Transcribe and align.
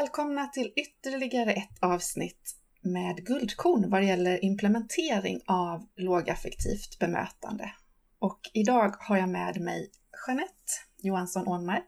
Välkomna 0.00 0.46
till 0.46 0.72
ytterligare 0.76 1.52
ett 1.52 1.78
avsnitt 1.82 2.56
med 2.82 3.16
guldkorn 3.16 3.90
vad 3.90 4.04
gäller 4.04 4.44
implementering 4.44 5.40
av 5.46 5.86
lågaffektivt 5.96 6.98
bemötande. 7.00 7.70
Och 8.18 8.40
idag 8.54 8.94
har 8.98 9.16
jag 9.16 9.28
med 9.28 9.60
mig 9.60 9.90
Jeanette 10.26 10.72
Johansson 11.02 11.48
Ånmark 11.48 11.86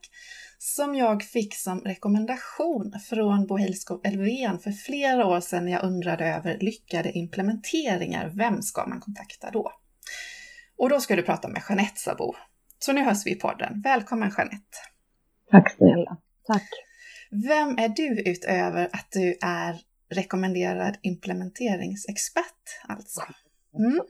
som 0.57 0.95
jag 0.95 1.23
fick 1.23 1.55
som 1.55 1.81
rekommendation 1.81 2.93
från 3.09 3.47
Bo 3.47 3.57
Hejlskog 3.57 4.05
Elfven 4.07 4.59
för 4.59 4.71
flera 4.71 5.25
år 5.25 5.39
sedan 5.39 5.65
när 5.65 5.71
jag 5.71 5.83
undrade 5.83 6.25
över 6.25 6.57
lyckade 6.59 7.11
implementeringar. 7.11 8.31
Vem 8.35 8.61
ska 8.61 8.87
man 8.87 8.99
kontakta 8.99 9.51
då? 9.51 9.71
Och 10.77 10.89
då 10.89 10.99
ska 10.99 11.15
du 11.15 11.23
prata 11.23 11.47
med 11.47 11.61
Jeanette 11.69 11.99
Sabo. 11.99 12.35
Så 12.79 12.93
nu 12.93 13.03
hörs 13.03 13.25
vi 13.25 13.31
i 13.31 13.35
podden. 13.35 13.81
Välkommen 13.81 14.31
Jeanette! 14.37 14.77
Tack 15.51 15.75
snälla! 15.75 16.17
Tack! 16.47 16.86
Vem 17.31 17.69
är 17.77 17.89
du 17.89 18.31
utöver 18.31 18.85
att 18.85 19.07
du 19.11 19.37
är 19.41 19.75
rekommenderad 20.09 20.97
implementeringsexpert 21.01 22.63
alltså? 22.87 23.21
Mm. 23.79 24.01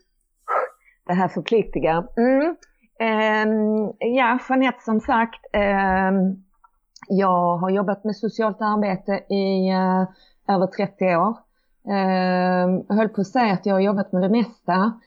Det 1.07 1.13
här 1.13 1.27
förpliktigar. 1.27 2.07
Mm. 2.17 2.55
Um, 2.99 3.93
ja, 3.99 4.39
Jeanette 4.49 4.83
som 4.83 4.99
sagt, 4.99 5.45
um, 5.53 6.43
jag 7.07 7.57
har 7.57 7.69
jobbat 7.69 8.03
med 8.03 8.15
socialt 8.15 8.61
arbete 8.61 9.33
i 9.33 9.73
uh, 9.73 10.07
över 10.55 10.67
30 10.67 11.05
år. 11.15 11.37
Um, 11.83 12.85
jag 12.87 12.95
höll 12.95 13.09
på 13.09 13.21
att 13.21 13.27
säga 13.27 13.53
att 13.53 13.65
jag 13.65 13.73
har 13.73 13.79
jobbat 13.79 14.11
med 14.11 14.21
det 14.21 14.29
mesta. 14.29 14.99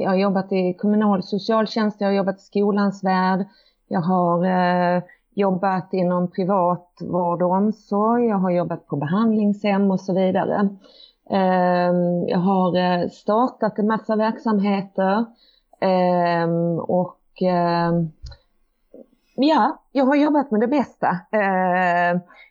jag 0.00 0.10
har 0.10 0.16
jobbat 0.16 0.52
i 0.52 0.74
kommunal 0.74 1.22
socialtjänst, 1.22 2.00
jag 2.00 2.08
har 2.08 2.14
jobbat 2.14 2.38
i 2.38 2.42
skolans 2.42 3.04
värld, 3.04 3.46
jag 3.88 4.00
har 4.00 4.44
uh, 4.44 5.02
jobbat 5.36 5.92
inom 5.92 6.30
privat 6.30 6.98
vård 7.00 7.42
och 7.42 7.50
omsorg, 7.50 8.26
jag 8.26 8.36
har 8.36 8.50
jobbat 8.50 8.86
på 8.86 8.96
behandlingshem 8.96 9.90
och 9.90 10.00
så 10.00 10.14
vidare. 10.14 10.68
Ehm, 11.30 12.28
jag 12.28 12.38
har 12.38 12.76
eh, 12.76 13.08
startat 13.08 13.78
en 13.78 13.86
massa 13.86 14.16
verksamheter 14.16 15.24
ehm, 15.80 16.78
och 16.78 17.20
ehm, 17.42 18.08
ja, 19.34 19.82
jag 19.92 20.04
har 20.04 20.16
jobbat 20.16 20.50
med 20.50 20.60
det 20.60 20.66
bästa. 20.66 21.18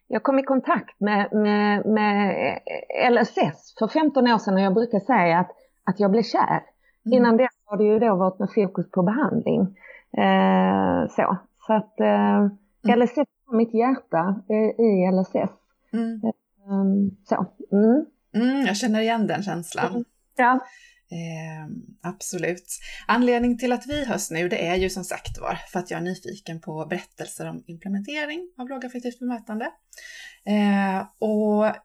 Jag 0.07 0.23
kom 0.23 0.39
i 0.39 0.43
kontakt 0.43 0.99
med, 0.99 1.33
med, 1.33 1.85
med 1.85 2.35
LSS 3.11 3.75
för 3.79 3.87
15 3.87 4.27
år 4.27 4.37
sedan 4.37 4.53
och 4.53 4.61
jag 4.61 4.73
brukar 4.73 4.99
säga 4.99 5.39
att, 5.39 5.51
att 5.83 5.99
jag 5.99 6.11
blev 6.11 6.23
kär. 6.23 6.63
Mm. 7.05 7.17
Innan 7.17 7.37
dess 7.37 7.51
har 7.65 7.77
det 7.77 7.83
ju 7.83 7.99
då 7.99 8.15
varit 8.15 8.39
med 8.39 8.49
fokus 8.55 8.91
på 8.91 9.03
behandling. 9.03 9.75
Så, 11.09 11.37
så 11.67 11.73
att 11.73 11.93
Mm. 12.85 12.99
LSS 12.99 13.27
har 13.45 13.57
mitt 13.57 13.73
hjärta 13.73 14.41
i 14.83 15.11
LSS. 15.11 15.51
Mm. 15.93 16.21
Um, 16.67 17.17
så. 17.23 17.45
Mm. 17.71 18.05
Mm, 18.35 18.65
jag 18.65 18.77
känner 18.77 19.01
igen 19.01 19.27
den 19.27 19.43
känslan. 19.43 19.91
Mm. 19.91 20.03
Ja. 20.37 20.59
Eh, 21.11 21.75
absolut. 22.01 22.79
Anledningen 23.07 23.57
till 23.57 23.71
att 23.71 23.87
vi 23.87 24.05
hörs 24.05 24.31
nu, 24.31 24.49
det 24.49 24.67
är 24.67 24.75
ju 24.75 24.89
som 24.89 25.03
sagt 25.03 25.41
var 25.41 25.59
för 25.71 25.79
att 25.79 25.91
jag 25.91 25.97
är 25.97 26.03
nyfiken 26.03 26.61
på 26.61 26.85
berättelser 26.85 27.49
om 27.49 27.63
implementering 27.67 28.49
av 28.57 28.69
lågaffektivt 28.69 29.19
bemötande. 29.19 29.65
Eh, 30.45 31.07
och 31.19 31.75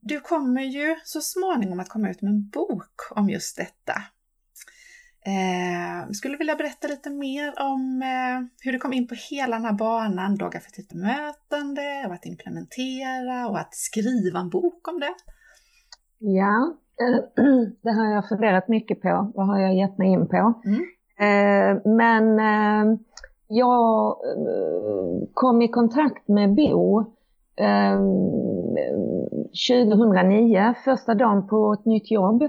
du 0.00 0.20
kommer 0.20 0.62
ju 0.62 0.96
så 1.04 1.20
småningom 1.20 1.80
att 1.80 1.88
komma 1.88 2.10
ut 2.10 2.22
med 2.22 2.30
en 2.30 2.48
bok 2.48 3.00
om 3.10 3.30
just 3.30 3.56
detta. 3.56 4.02
Eh, 5.26 6.10
skulle 6.12 6.36
vilja 6.36 6.56
berätta 6.56 6.88
lite 6.88 7.10
mer 7.10 7.54
om 7.58 8.02
eh, 8.02 8.48
hur 8.64 8.72
du 8.72 8.78
kom 8.78 8.92
in 8.92 9.08
på 9.08 9.14
hela 9.30 9.56
den 9.56 9.64
här 9.64 9.72
banan, 9.72 10.36
lågaffektivt 10.36 10.88
bemötande 10.88 12.04
och 12.06 12.14
att 12.14 12.26
implementera 12.26 13.48
och 13.48 13.58
att 13.58 13.74
skriva 13.74 14.40
en 14.40 14.48
bok 14.48 14.88
om 14.88 15.00
det. 15.00 15.14
Ja, 16.18 16.74
det 17.82 17.90
har 17.90 18.14
jag 18.14 18.28
funderat 18.28 18.68
mycket 18.68 19.00
på. 19.02 19.32
Vad 19.34 19.46
har 19.46 19.58
jag 19.58 19.76
gett 19.76 19.98
mig 19.98 20.08
in 20.08 20.28
på? 20.28 20.60
Mm. 20.64 20.80
Eh, 21.20 21.82
men 21.84 22.38
eh, 22.38 22.98
jag 23.48 24.08
eh, 24.08 25.28
kom 25.34 25.62
i 25.62 25.68
kontakt 25.68 26.28
med 26.28 26.54
Bo 26.54 27.04
2009, 29.68 30.58
eh, 30.58 30.74
första 30.84 31.14
dagen 31.14 31.48
på 31.48 31.72
ett 31.72 31.84
nytt 31.84 32.10
jobb. 32.10 32.42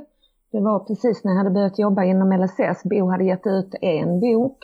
Det 0.51 0.59
var 0.59 0.79
precis 0.79 1.23
när 1.23 1.31
jag 1.31 1.37
hade 1.37 1.49
börjat 1.49 1.79
jobba 1.79 2.03
inom 2.03 2.31
LSS. 2.31 2.83
Bo 2.83 3.09
hade 3.09 3.23
gett 3.23 3.47
ut 3.47 3.75
en 3.81 4.19
bok 4.19 4.57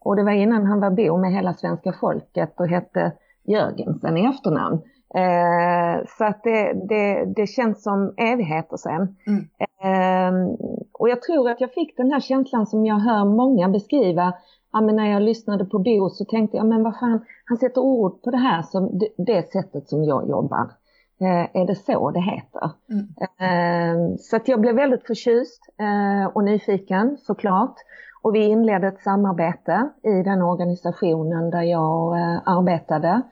och 0.00 0.16
det 0.16 0.22
var 0.22 0.32
innan 0.32 0.66
han 0.66 0.80
var 0.80 0.90
Bo 0.90 1.16
med 1.16 1.32
hela 1.32 1.54
svenska 1.54 1.92
folket 1.92 2.60
och 2.60 2.68
hette 2.68 3.12
Jörgensen 3.44 4.16
i 4.16 4.26
efternamn. 4.26 4.82
Eh, 5.14 6.06
så 6.18 6.24
att 6.24 6.42
det, 6.42 6.72
det, 6.88 7.24
det 7.36 7.46
känns 7.46 7.82
som 7.82 8.14
evigheter 8.16 8.76
sen. 8.76 9.16
Mm. 9.26 9.48
Eh, 9.82 10.56
och 10.92 11.08
jag 11.08 11.22
tror 11.22 11.50
att 11.50 11.60
jag 11.60 11.72
fick 11.72 11.96
den 11.96 12.12
här 12.12 12.20
känslan 12.20 12.66
som 12.66 12.86
jag 12.86 12.98
hör 12.98 13.24
många 13.24 13.68
beskriva. 13.68 14.34
Ja, 14.72 14.80
men 14.80 14.96
när 14.96 15.12
jag 15.12 15.22
lyssnade 15.22 15.64
på 15.64 15.78
Bo 15.78 16.10
så 16.10 16.24
tänkte 16.24 16.56
jag, 16.56 16.66
men 16.66 16.82
vad 16.82 16.98
fan, 16.98 17.24
han 17.44 17.58
sätter 17.58 17.80
ord 17.80 18.22
på 18.22 18.30
det 18.30 18.36
här 18.36 18.62
som 18.62 18.98
det, 18.98 19.08
det 19.16 19.52
sättet 19.52 19.88
som 19.88 20.04
jag 20.04 20.28
jobbar. 20.28 20.70
Eh, 21.20 21.62
är 21.62 21.66
det 21.66 21.74
så 21.74 22.10
det 22.10 22.20
heter. 22.20 22.70
Mm. 22.90 23.06
Eh, 23.40 24.16
så 24.18 24.36
att 24.36 24.48
jag 24.48 24.60
blev 24.60 24.74
väldigt 24.74 25.06
förtjust 25.06 25.62
eh, 25.78 26.26
och 26.32 26.44
nyfiken 26.44 27.16
såklart. 27.22 27.74
Och 28.22 28.34
vi 28.34 28.44
inledde 28.44 28.86
ett 28.86 29.02
samarbete 29.02 29.88
i 30.02 30.22
den 30.22 30.42
organisationen 30.42 31.50
där 31.50 31.62
jag 31.62 32.16
arbetade. 32.44 33.22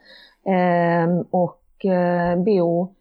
Och 1.31 1.85
Bo 2.45 2.93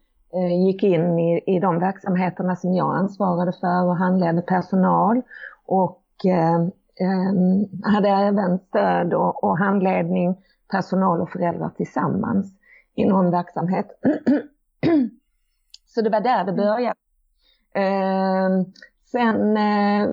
gick 0.67 0.83
in 0.83 1.19
i, 1.19 1.43
i 1.47 1.61
de 1.61 1.79
verksamheterna 1.79 2.57
som 2.57 2.75
jag 2.75 2.97
ansvarade 2.97 3.53
för 3.53 3.85
och 3.87 3.97
handledde 3.97 4.43
personal. 4.43 5.23
Och 5.67 6.03
hade 7.85 8.09
även 8.09 8.59
stöd 8.59 9.15
och, 9.15 9.45
och 9.45 9.59
handledning 9.59 10.37
personal 10.71 11.21
och 11.21 11.31
föräldrar 11.31 11.71
tillsammans 11.77 12.53
i 12.95 13.05
någon 13.05 13.31
verksamhet. 13.31 13.87
Så 15.87 16.03
det 16.03 16.11
var 16.11 16.21
där 16.21 16.45
det 16.45 16.53
mm. 16.53 16.57
började. 16.57 16.95
Eh, 17.75 18.67
sen 19.13 19.57
eh, 19.57 20.09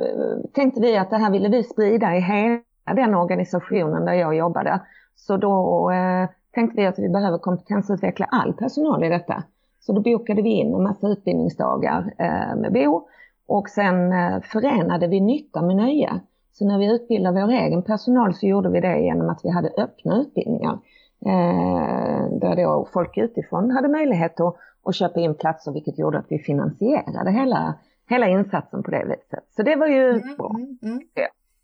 tänkte 0.53 0.81
vi 0.81 0.97
att 0.97 1.09
det 1.09 1.17
här 1.17 1.31
ville 1.31 1.49
vi 1.49 1.63
sprida 1.63 2.15
i 2.15 2.19
hela 2.19 2.61
den 2.95 3.15
organisationen 3.15 4.05
där 4.05 4.13
jag 4.13 4.35
jobbade. 4.35 4.81
Så 5.15 5.37
då 5.37 5.91
eh, 5.91 6.29
tänkte 6.51 6.81
vi 6.81 6.87
att 6.87 6.99
vi 6.99 7.09
behöver 7.09 7.37
kompetensutveckla 7.37 8.25
all 8.25 8.53
personal 8.53 9.03
i 9.03 9.09
detta. 9.09 9.43
Så 9.79 9.93
då 9.93 10.01
bokade 10.01 10.41
vi 10.41 10.49
in 10.49 10.73
en 10.73 10.83
massa 10.83 11.07
utbildningsdagar 11.07 12.13
eh, 12.17 12.55
med 12.55 12.73
Bo 12.73 13.07
och 13.47 13.69
sen 13.69 14.13
eh, 14.13 14.41
förenade 14.41 15.07
vi 15.07 15.19
nytta 15.19 15.61
med 15.61 15.75
nöje. 15.75 16.19
Så 16.53 16.67
när 16.67 16.79
vi 16.79 16.93
utbildade 16.93 17.41
vår 17.41 17.51
egen 17.51 17.81
personal 17.81 18.35
så 18.35 18.45
gjorde 18.45 18.69
vi 18.69 18.81
det 18.81 18.99
genom 18.99 19.29
att 19.29 19.39
vi 19.43 19.49
hade 19.49 19.69
öppna 19.77 20.17
utbildningar. 20.17 20.79
Eh, 21.25 22.39
där 22.39 22.55
då 22.55 22.87
folk 22.93 23.17
utifrån 23.17 23.71
hade 23.71 23.87
möjlighet 23.87 24.39
att, 24.39 24.55
att 24.83 24.95
köpa 24.95 25.19
in 25.19 25.35
platser 25.35 25.71
vilket 25.71 25.99
gjorde 25.99 26.17
att 26.17 26.25
vi 26.29 26.39
finansierade 26.39 27.31
hela, 27.31 27.75
hela 28.09 28.27
insatsen 28.27 28.83
på 28.83 28.91
det 28.91 29.05
viset. 29.05 29.43
Så 29.55 29.63
det 29.63 29.75
var 29.75 29.87
ju 29.87 30.09
mm, 30.09 30.35
bra. 30.37 30.55
Mm, 30.57 30.77
mm. 30.81 30.99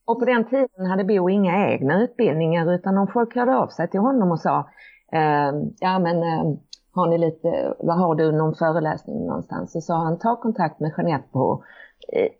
Och 0.05 0.19
på 0.19 0.25
den 0.25 0.43
tiden 0.43 0.85
hade 0.85 1.03
Bo 1.03 1.29
inga 1.29 1.71
egna 1.71 2.01
utbildningar 2.01 2.73
utan 2.73 2.97
om 2.97 3.07
folk 3.07 3.35
hörde 3.35 3.57
av 3.57 3.67
sig 3.67 3.89
till 3.89 3.99
honom 3.99 4.31
och 4.31 4.39
sa 4.39 4.69
eh, 5.11 5.51
ja 5.79 5.99
men 5.99 6.23
eh, 6.23 6.57
har 6.93 7.07
ni 7.07 7.17
lite, 7.17 7.73
vad 7.79 7.97
har 7.97 8.15
du 8.15 8.31
någon 8.31 8.55
föreläsning 8.55 9.25
någonstans? 9.25 9.71
Så 9.71 9.81
sa 9.81 9.95
han 9.95 10.19
ta 10.19 10.35
kontakt 10.35 10.79
med 10.79 10.93
Jeanette 10.97 11.27
på 11.31 11.63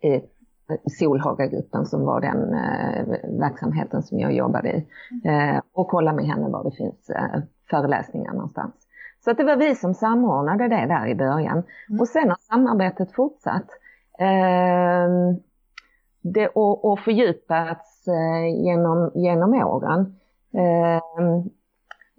eh 0.02 0.22
Solhagagruppen 0.98 1.86
som 1.86 2.04
var 2.04 2.20
den 2.20 2.54
eh, 2.54 3.06
verksamheten 3.40 4.02
som 4.02 4.18
jag 4.18 4.32
jobbade 4.32 4.68
i. 4.68 4.86
Eh, 5.28 5.60
och 5.72 5.88
kolla 5.88 6.12
med 6.12 6.24
henne 6.24 6.48
var 6.48 6.64
det 6.64 6.76
finns 6.76 7.10
eh, 7.10 7.40
föreläsningar 7.70 8.32
någonstans. 8.32 8.74
Så 9.24 9.30
att 9.30 9.36
det 9.36 9.44
var 9.44 9.56
vi 9.56 9.74
som 9.74 9.94
samordnade 9.94 10.68
det 10.68 10.86
där 10.86 11.06
i 11.06 11.14
början. 11.14 11.62
Mm. 11.88 12.00
Och 12.00 12.08
sen 12.08 12.28
har 12.28 12.38
samarbetet 12.40 13.12
fortsatt. 13.12 13.66
Eh, 14.18 15.08
det, 16.22 16.48
och, 16.48 16.84
och 16.84 16.98
fördjupats 16.98 18.08
eh, 18.08 18.64
genom, 18.64 19.10
genom 19.14 19.54
åren. 19.54 20.16
Eh, 20.54 21.02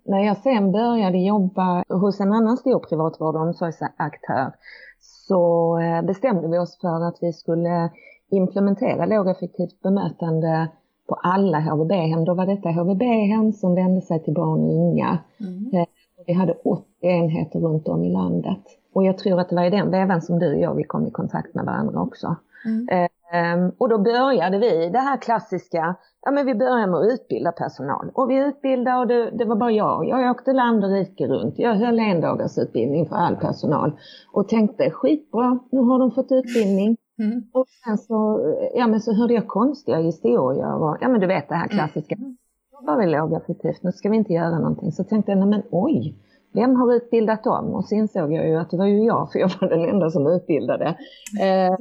när 0.05 0.25
jag 0.25 0.37
sen 0.37 0.71
började 0.71 1.17
jobba 1.17 1.83
hos 1.89 2.19
en 2.19 2.33
annan 2.33 2.57
stor 2.57 2.79
privatvård 2.79 3.35
och 3.35 3.41
omsorgsaktör 3.41 4.51
så 4.99 5.79
eh, 5.79 6.01
bestämde 6.01 6.47
vi 6.47 6.57
oss 6.57 6.77
för 6.81 7.07
att 7.07 7.17
vi 7.21 7.33
skulle 7.33 7.89
implementera 8.29 9.05
lågeffektivt 9.05 9.81
bemötande 9.81 10.69
på 11.07 11.15
alla 11.15 11.59
HVB-hem. 11.59 12.25
Då 12.25 12.33
var 12.33 12.45
detta 12.45 12.69
HVB-hem 12.69 13.53
som 13.53 13.75
vände 13.75 14.01
sig 14.01 14.23
till 14.23 14.33
barn 14.33 14.63
och 14.63 14.89
unga. 14.89 15.17
Mm. 15.39 15.69
Eh, 15.73 15.87
vi 16.27 16.33
hade 16.33 16.53
80 16.53 16.83
enheter 17.01 17.59
runt 17.59 17.87
om 17.87 18.03
i 18.03 18.09
landet. 18.09 18.63
Och 18.93 19.03
jag 19.03 19.17
tror 19.17 19.39
att 19.39 19.49
det 19.49 19.55
var 19.55 19.63
i 19.63 19.69
den 19.69 19.91
vevan 19.91 20.21
som 20.21 20.39
du 20.39 20.55
och 20.55 20.61
jag 20.61 20.75
vi 20.75 20.83
kom 20.83 21.07
i 21.07 21.11
kontakt 21.11 21.55
med 21.55 21.65
varandra 21.65 22.01
också. 22.01 22.35
Mm. 22.65 23.07
Um, 23.33 23.71
och 23.77 23.89
då 23.89 23.97
började 23.97 24.57
vi 24.57 24.89
det 24.89 24.99
här 24.99 25.17
klassiska, 25.17 25.95
ja 26.21 26.31
men 26.31 26.45
vi 26.45 26.55
började 26.55 26.91
med 26.91 26.99
att 26.99 27.13
utbilda 27.13 27.51
personal. 27.51 28.11
Och 28.13 28.29
vi 28.29 28.35
utbildade 28.37 28.97
och 28.97 29.07
det, 29.07 29.31
det 29.37 29.45
var 29.45 29.55
bara 29.55 29.71
jag. 29.71 30.07
Jag 30.07 30.31
åkte 30.31 30.53
land 30.53 30.83
och 30.83 30.89
rike 30.89 31.27
runt. 31.27 31.59
Jag 31.59 31.75
höll 31.75 31.99
en 31.99 32.21
dagars 32.21 32.57
utbildning 32.57 33.05
för 33.05 33.15
all 33.15 33.35
personal. 33.35 33.91
Och 34.31 34.47
tänkte 34.49 34.91
skitbra, 34.91 35.59
nu 35.71 35.79
har 35.79 35.99
de 35.99 36.11
fått 36.11 36.31
utbildning. 36.31 36.97
Mm. 37.19 37.43
Och 37.53 37.65
sen 37.67 37.97
så, 37.97 38.39
ja 38.75 38.87
men 38.87 39.01
så 39.01 39.13
hörde 39.13 39.33
jag 39.33 39.47
konstiga 39.47 39.97
historier 39.97 40.75
och 40.75 40.97
ja 41.01 41.09
men 41.09 41.21
du 41.21 41.27
vet 41.27 41.49
det 41.49 41.55
här 41.55 41.67
klassiska. 41.67 42.15
Mm. 42.15 42.37
Jobbar 42.71 42.97
vi 42.97 43.05
lågaffektivt, 43.05 43.83
nu 43.83 43.91
ska 43.91 44.09
vi 44.09 44.17
inte 44.17 44.33
göra 44.33 44.59
någonting. 44.59 44.91
Så 44.91 45.03
tänkte 45.03 45.31
jag, 45.31 45.39
nej 45.39 45.47
men 45.47 45.63
oj, 45.71 46.15
vem 46.53 46.75
har 46.75 46.93
utbildat 46.93 47.43
dem? 47.43 47.73
Och 47.73 47.85
så 47.85 47.95
insåg 47.95 48.33
jag 48.33 48.47
ju 48.47 48.55
att 48.55 48.69
det 48.69 48.77
var 48.77 48.85
ju 48.85 49.05
jag, 49.05 49.29
för 49.31 49.39
jag 49.39 49.51
var 49.61 49.69
den 49.69 49.89
enda 49.89 50.09
som 50.09 50.27
utbildade. 50.27 50.85
Eh, 51.41 51.75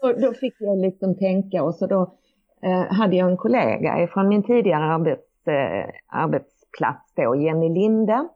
då, 0.00 0.12
då, 0.12 0.32
fick 0.32 0.54
jag 0.58 0.78
liksom 0.78 1.14
tänka 1.14 1.62
och 1.62 1.74
så 1.74 1.86
då 1.86 2.14
eh, 2.62 2.94
hade 2.94 3.16
jag 3.16 3.30
en 3.30 3.36
kollega 3.36 4.08
från 4.12 4.28
min 4.28 4.42
tidigare 4.42 4.84
arbets, 4.84 5.46
eh, 5.46 5.90
arbetsplats 6.06 7.14
då, 7.14 7.36
Jenny 7.36 7.68
Linde, 7.68 8.28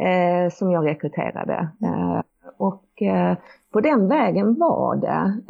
eh, 0.00 0.50
som 0.50 0.70
jag 0.70 0.86
rekryterade. 0.86 1.68
Eh, 1.82 2.20
och 2.56 3.02
eh, 3.02 3.36
på 3.72 3.80
den 3.80 4.08
vägen 4.08 4.54
var 4.58 4.96
det 4.96 5.40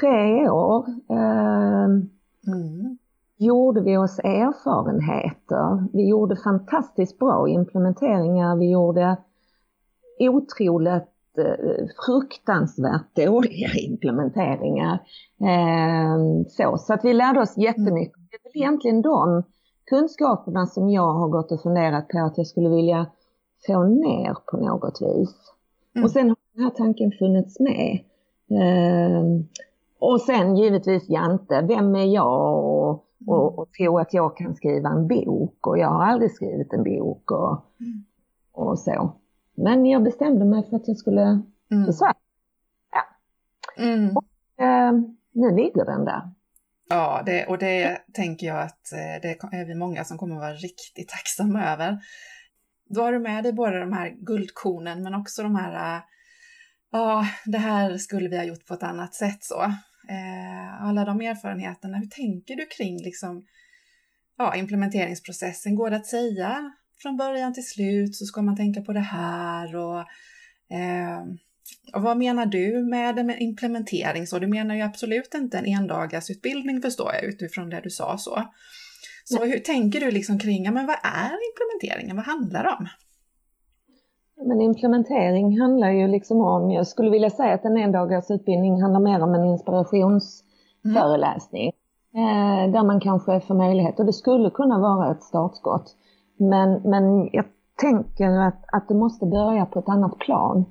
tre 0.00 0.48
år. 0.48 0.86
Mm 2.46 2.98
gjorde 3.42 3.80
vi 3.80 3.96
oss 3.96 4.18
erfarenheter. 4.18 5.88
Vi 5.92 6.08
gjorde 6.08 6.36
fantastiskt 6.36 7.18
bra 7.18 7.48
implementeringar. 7.48 8.56
Vi 8.56 8.70
gjorde 8.70 9.16
otroligt 10.18 11.38
eh, 11.38 11.86
fruktansvärt 12.06 13.16
dåliga 13.16 13.68
implementeringar. 13.74 14.98
Eh, 15.40 16.46
så, 16.48 16.78
så 16.78 16.94
att 16.94 17.04
vi 17.04 17.12
lärde 17.12 17.40
oss 17.40 17.56
jättemycket. 17.56 18.14
Det 18.30 18.36
är 18.36 18.42
väl 18.42 18.62
egentligen 18.62 19.02
de 19.02 19.42
kunskaperna 19.86 20.66
som 20.66 20.88
jag 20.88 21.12
har 21.12 21.28
gått 21.28 21.52
och 21.52 21.62
funderat 21.62 22.08
på 22.08 22.18
att 22.18 22.38
jag 22.38 22.46
skulle 22.46 22.68
vilja 22.68 23.06
få 23.66 23.84
ner 23.84 24.36
på 24.50 24.56
något 24.56 25.02
vis. 25.02 25.34
Mm. 25.94 26.04
Och 26.04 26.10
sen 26.10 26.28
har 26.28 26.36
den 26.54 26.64
här 26.64 26.70
tanken 26.70 27.12
funnits 27.18 27.60
med. 27.60 28.00
Eh, 28.50 29.22
och 29.98 30.20
sen 30.20 30.56
givetvis 30.56 31.08
Jante, 31.08 31.62
vem 31.62 31.94
är 31.94 32.14
jag 32.14 32.64
och 32.64 33.08
och, 33.26 33.58
och 33.58 33.72
tro 33.72 33.98
att 33.98 34.14
jag 34.14 34.36
kan 34.36 34.54
skriva 34.54 34.88
en 34.88 35.08
bok 35.08 35.66
och 35.66 35.78
jag 35.78 35.88
har 35.88 36.04
aldrig 36.04 36.32
skrivit 36.34 36.72
en 36.72 36.84
bok 36.84 37.30
och, 37.30 37.64
och 38.52 38.78
så. 38.78 39.16
Men 39.54 39.86
jag 39.86 40.02
bestämde 40.02 40.44
mig 40.44 40.68
för 40.70 40.76
att 40.76 40.88
jag 40.88 40.96
skulle 40.96 41.22
mm. 41.70 41.84
till 41.84 41.94
Sverige. 41.94 42.14
Ja. 42.92 43.02
Mm. 43.84 44.16
Och, 44.16 44.64
eh, 44.64 44.92
nu 45.32 45.56
ligger 45.56 45.84
den 45.84 46.04
där. 46.04 46.30
Ja, 46.88 47.22
det, 47.26 47.46
och 47.46 47.58
det 47.58 47.98
tänker 48.12 48.46
jag 48.46 48.62
att 48.62 48.92
eh, 48.92 49.22
det 49.22 49.56
är 49.56 49.64
vi 49.64 49.74
många 49.74 50.04
som 50.04 50.18
kommer 50.18 50.34
att 50.34 50.40
vara 50.40 50.54
riktigt 50.54 51.08
tacksamma 51.08 51.72
över. 51.72 51.98
Då 52.88 53.00
har 53.00 53.12
du 53.12 53.18
med 53.18 53.44
dig 53.44 53.52
både 53.52 53.80
de 53.80 53.92
här 53.92 54.10
guldkornen 54.10 55.02
men 55.02 55.14
också 55.14 55.42
de 55.42 55.56
här, 55.56 55.96
eh, 55.96 56.02
ja, 56.92 57.26
det 57.44 57.58
här 57.58 57.98
skulle 57.98 58.28
vi 58.28 58.36
ha 58.36 58.44
gjort 58.44 58.66
på 58.66 58.74
ett 58.74 58.82
annat 58.82 59.14
sätt 59.14 59.44
så 59.44 59.62
eh, 60.08 60.82
alla 60.82 61.04
de 61.04 61.20
erfarenheterna. 61.20 61.98
Hur 61.98 62.06
tänker 62.06 62.56
du 62.56 62.66
kring 62.66 63.02
liksom, 63.02 63.46
ja, 64.38 64.56
implementeringsprocessen? 64.56 65.74
Går 65.74 65.90
det 65.90 65.96
att 65.96 66.06
säga 66.06 66.72
från 67.02 67.16
början 67.16 67.54
till 67.54 67.66
slut 67.66 68.16
så 68.16 68.24
ska 68.24 68.42
man 68.42 68.56
tänka 68.56 68.82
på 68.82 68.92
det 68.92 69.00
här 69.00 69.76
och, 69.76 70.00
eh, 70.76 71.22
och 71.94 72.02
vad 72.02 72.16
menar 72.16 72.46
du 72.46 72.84
med, 72.84 73.26
med 73.26 73.40
implementering? 73.40 74.26
Så 74.26 74.38
du 74.38 74.46
menar 74.46 74.74
ju 74.74 74.80
absolut 74.80 75.34
inte 75.34 75.58
en 75.58 75.66
endagarsutbildning 75.66 76.82
förstår 76.82 77.14
jag 77.14 77.24
utifrån 77.24 77.70
det 77.70 77.80
du 77.80 77.90
sa 77.90 78.18
så. 78.18 78.52
Så 79.24 79.44
hur 79.44 79.58
tänker 79.58 80.00
du 80.00 80.10
liksom 80.10 80.38
kring, 80.38 80.64
ja, 80.64 80.70
men 80.70 80.86
vad 80.86 80.96
är 81.02 81.38
implementeringen? 81.50 82.16
Vad 82.16 82.24
handlar 82.24 82.62
det 82.62 82.70
om? 82.70 82.88
Men 84.44 84.60
implementering 84.60 85.60
handlar 85.60 85.90
ju 85.90 86.08
liksom 86.08 86.40
om, 86.40 86.70
jag 86.70 86.86
skulle 86.86 87.10
vilja 87.10 87.30
säga 87.30 87.54
att 87.54 87.64
en 87.64 87.76
endagars 87.76 88.30
utbildning 88.30 88.82
handlar 88.82 89.00
mer 89.00 89.22
om 89.22 89.34
en 89.34 89.44
inspirationsföreläsning. 89.44 91.72
Mm. 92.14 92.24
Eh, 92.24 92.70
där 92.72 92.82
man 92.82 93.00
kanske 93.00 93.40
får 93.40 93.54
möjlighet, 93.54 94.00
och 94.00 94.06
det 94.06 94.12
skulle 94.12 94.50
kunna 94.50 94.78
vara 94.78 95.10
ett 95.10 95.22
startskott. 95.22 95.96
Men, 96.36 96.80
men 96.84 97.28
jag 97.32 97.44
tänker 97.80 98.30
att, 98.30 98.64
att 98.72 98.88
det 98.88 98.94
måste 98.94 99.26
börja 99.26 99.66
på 99.66 99.78
ett 99.78 99.88
annat 99.88 100.18
plan. 100.18 100.64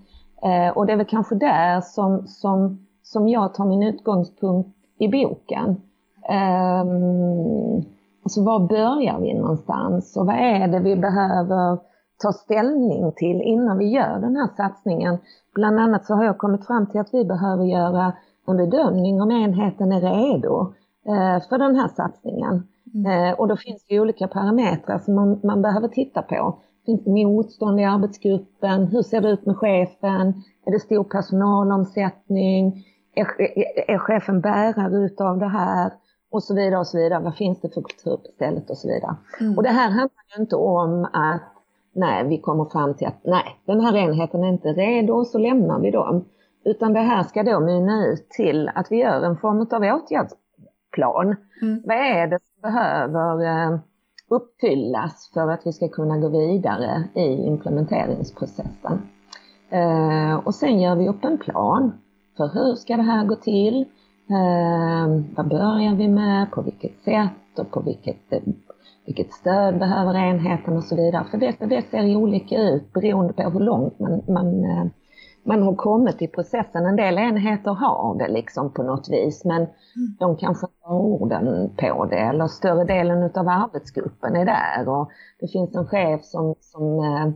Eh, 0.43 0.77
och 0.77 0.85
det 0.85 0.93
är 0.93 0.97
väl 0.97 1.05
kanske 1.05 1.35
där 1.35 1.81
som, 1.81 2.27
som, 2.27 2.87
som 3.03 3.29
jag 3.29 3.53
tar 3.53 3.65
min 3.65 3.83
utgångspunkt 3.83 4.69
i 4.99 5.07
boken. 5.07 5.81
Eh, 6.29 6.85
alltså 8.23 8.43
var 8.43 8.59
börjar 8.59 9.19
vi 9.19 9.33
någonstans 9.33 10.17
och 10.17 10.25
vad 10.25 10.35
är 10.35 10.67
det 10.67 10.79
vi 10.79 10.95
behöver 10.95 11.77
ta 12.21 12.33
ställning 12.33 13.11
till 13.15 13.41
innan 13.41 13.77
vi 13.77 13.85
gör 13.85 14.19
den 14.19 14.35
här 14.35 14.47
satsningen. 14.57 15.17
Bland 15.55 15.79
annat 15.79 16.05
så 16.05 16.13
har 16.13 16.23
jag 16.23 16.37
kommit 16.37 16.67
fram 16.67 16.85
till 16.87 16.99
att 16.99 17.13
vi 17.13 17.25
behöver 17.25 17.63
göra 17.63 18.13
en 18.47 18.57
bedömning 18.57 19.21
om 19.21 19.31
enheten 19.31 19.91
är 19.91 20.01
redo 20.01 20.73
eh, 21.05 21.47
för 21.49 21.57
den 21.57 21.75
här 21.75 21.87
satsningen. 21.87 22.67
Mm. 22.93 23.29
Eh, 23.29 23.39
och 23.39 23.47
då 23.47 23.57
finns 23.57 23.85
det 23.87 23.99
olika 23.99 24.27
parametrar 24.27 24.99
som 24.99 25.15
man, 25.15 25.39
man, 25.43 25.61
behöver 25.61 25.87
titta 25.87 26.21
på. 26.21 26.59
Finns 26.85 27.03
det 27.03 27.11
motstånd 27.11 27.79
i 27.79 27.83
arbetsgruppen? 27.83 28.87
Hur 28.87 29.01
ser 29.01 29.21
det 29.21 29.29
ut 29.29 29.45
med 29.45 29.57
chefen? 29.57 30.43
Är 30.65 30.71
det 30.71 30.79
stor 30.79 31.03
personalomsättning? 31.03 32.85
Är, 33.15 33.41
är, 33.41 33.91
är 33.91 33.97
chefen 33.97 34.41
bärare 34.41 34.97
utav 34.97 35.39
det 35.39 35.47
här? 35.47 35.93
Och 36.31 36.43
så 36.43 36.55
vidare 36.55 36.79
och 36.79 36.87
så 36.87 36.97
vidare. 36.97 37.23
Vad 37.23 37.35
finns 37.35 37.61
det 37.61 37.69
för 37.69 37.81
kultur 37.81 38.17
på 38.17 38.31
stället 38.35 38.69
och 38.69 38.77
så 38.77 38.87
vidare. 38.87 39.15
Mm. 39.39 39.57
Och 39.57 39.63
det 39.63 39.69
här 39.69 39.89
handlar 39.89 40.37
ju 40.37 40.41
inte 40.41 40.55
om 40.55 41.05
att 41.13 41.50
nej, 41.93 42.27
vi 42.27 42.37
kommer 42.37 42.65
fram 42.65 42.93
till 42.93 43.07
att 43.07 43.21
nej, 43.23 43.59
den 43.65 43.81
här 43.81 43.95
enheten 43.95 44.43
är 44.43 44.47
inte 44.47 44.67
redo 44.67 45.13
och 45.13 45.27
så 45.27 45.37
lämnar 45.37 45.79
vi 45.79 45.91
dem. 45.91 46.25
Utan 46.63 46.93
det 46.93 46.99
här 46.99 47.23
ska 47.23 47.43
då 47.43 47.59
mynna 47.59 48.07
ut 48.07 48.29
till 48.29 48.69
att 48.75 48.91
vi 48.91 48.97
gör 48.97 49.21
en 49.21 49.37
form 49.37 49.59
av 49.71 50.01
åtgärdsplan. 50.01 51.35
Mm. 51.61 51.81
Vad 51.85 51.97
är 51.97 52.27
det 52.27 52.39
som 52.39 52.61
behöver 52.61 53.45
eh, 53.45 53.79
uppfyllas 54.29 55.31
för 55.33 55.51
att 55.51 55.61
vi 55.67 55.73
ska 55.73 55.87
kunna 55.87 56.17
gå 56.17 56.29
vidare 56.29 57.03
i 57.15 57.47
implementeringsprocessen? 57.47 59.01
Eh, 59.69 60.35
och 60.35 60.55
sen 60.55 60.79
gör 60.79 60.95
vi 60.95 61.09
upp 61.09 61.25
en 61.25 61.37
plan 61.37 61.91
för 62.37 62.47
hur 62.47 62.75
ska 62.75 62.97
det 62.97 63.03
här 63.03 63.25
gå 63.25 63.35
till? 63.35 63.85
Eh, 64.29 65.21
vad 65.35 65.47
börjar 65.47 65.95
vi 65.95 66.07
med? 66.07 66.51
På 66.51 66.61
vilket 66.61 67.03
sätt 67.03 67.59
och 67.59 67.71
på 67.71 67.79
vilket 67.79 68.33
vilket 69.05 69.33
stöd 69.33 69.79
behöver 69.79 70.15
enheten 70.15 70.77
och 70.77 70.83
så 70.83 70.95
vidare. 70.95 71.25
För 71.31 71.37
det, 71.37 71.55
det 71.59 71.81
ser 71.81 72.15
olika 72.15 72.61
ut 72.61 72.93
beroende 72.93 73.33
på 73.33 73.49
hur 73.49 73.59
långt 73.59 73.99
man, 73.99 74.21
man, 74.27 74.65
eh, 74.65 74.85
man 75.43 75.63
har 75.63 75.75
kommit 75.75 76.21
i 76.21 76.27
processen. 76.27 76.85
En 76.85 76.95
del 76.95 77.17
enheter 77.17 77.71
har 77.71 78.17
det 78.17 78.27
liksom 78.27 78.73
på 78.73 78.83
något 78.83 79.09
vis 79.09 79.45
men 79.45 79.61
mm. 79.61 80.15
de 80.19 80.37
kanske 80.37 80.67
har 80.81 80.95
orden 80.95 81.69
på 81.77 82.05
det 82.05 82.19
eller 82.19 82.47
större 82.47 82.83
delen 82.83 83.23
av 83.23 83.47
arbetsgruppen 83.47 84.35
är 84.35 84.45
där 84.45 84.89
och 84.89 85.09
det 85.39 85.47
finns 85.47 85.75
en 85.75 85.87
chef 85.87 86.23
som, 86.23 86.55
som, 86.59 86.99
eh, 86.99 87.33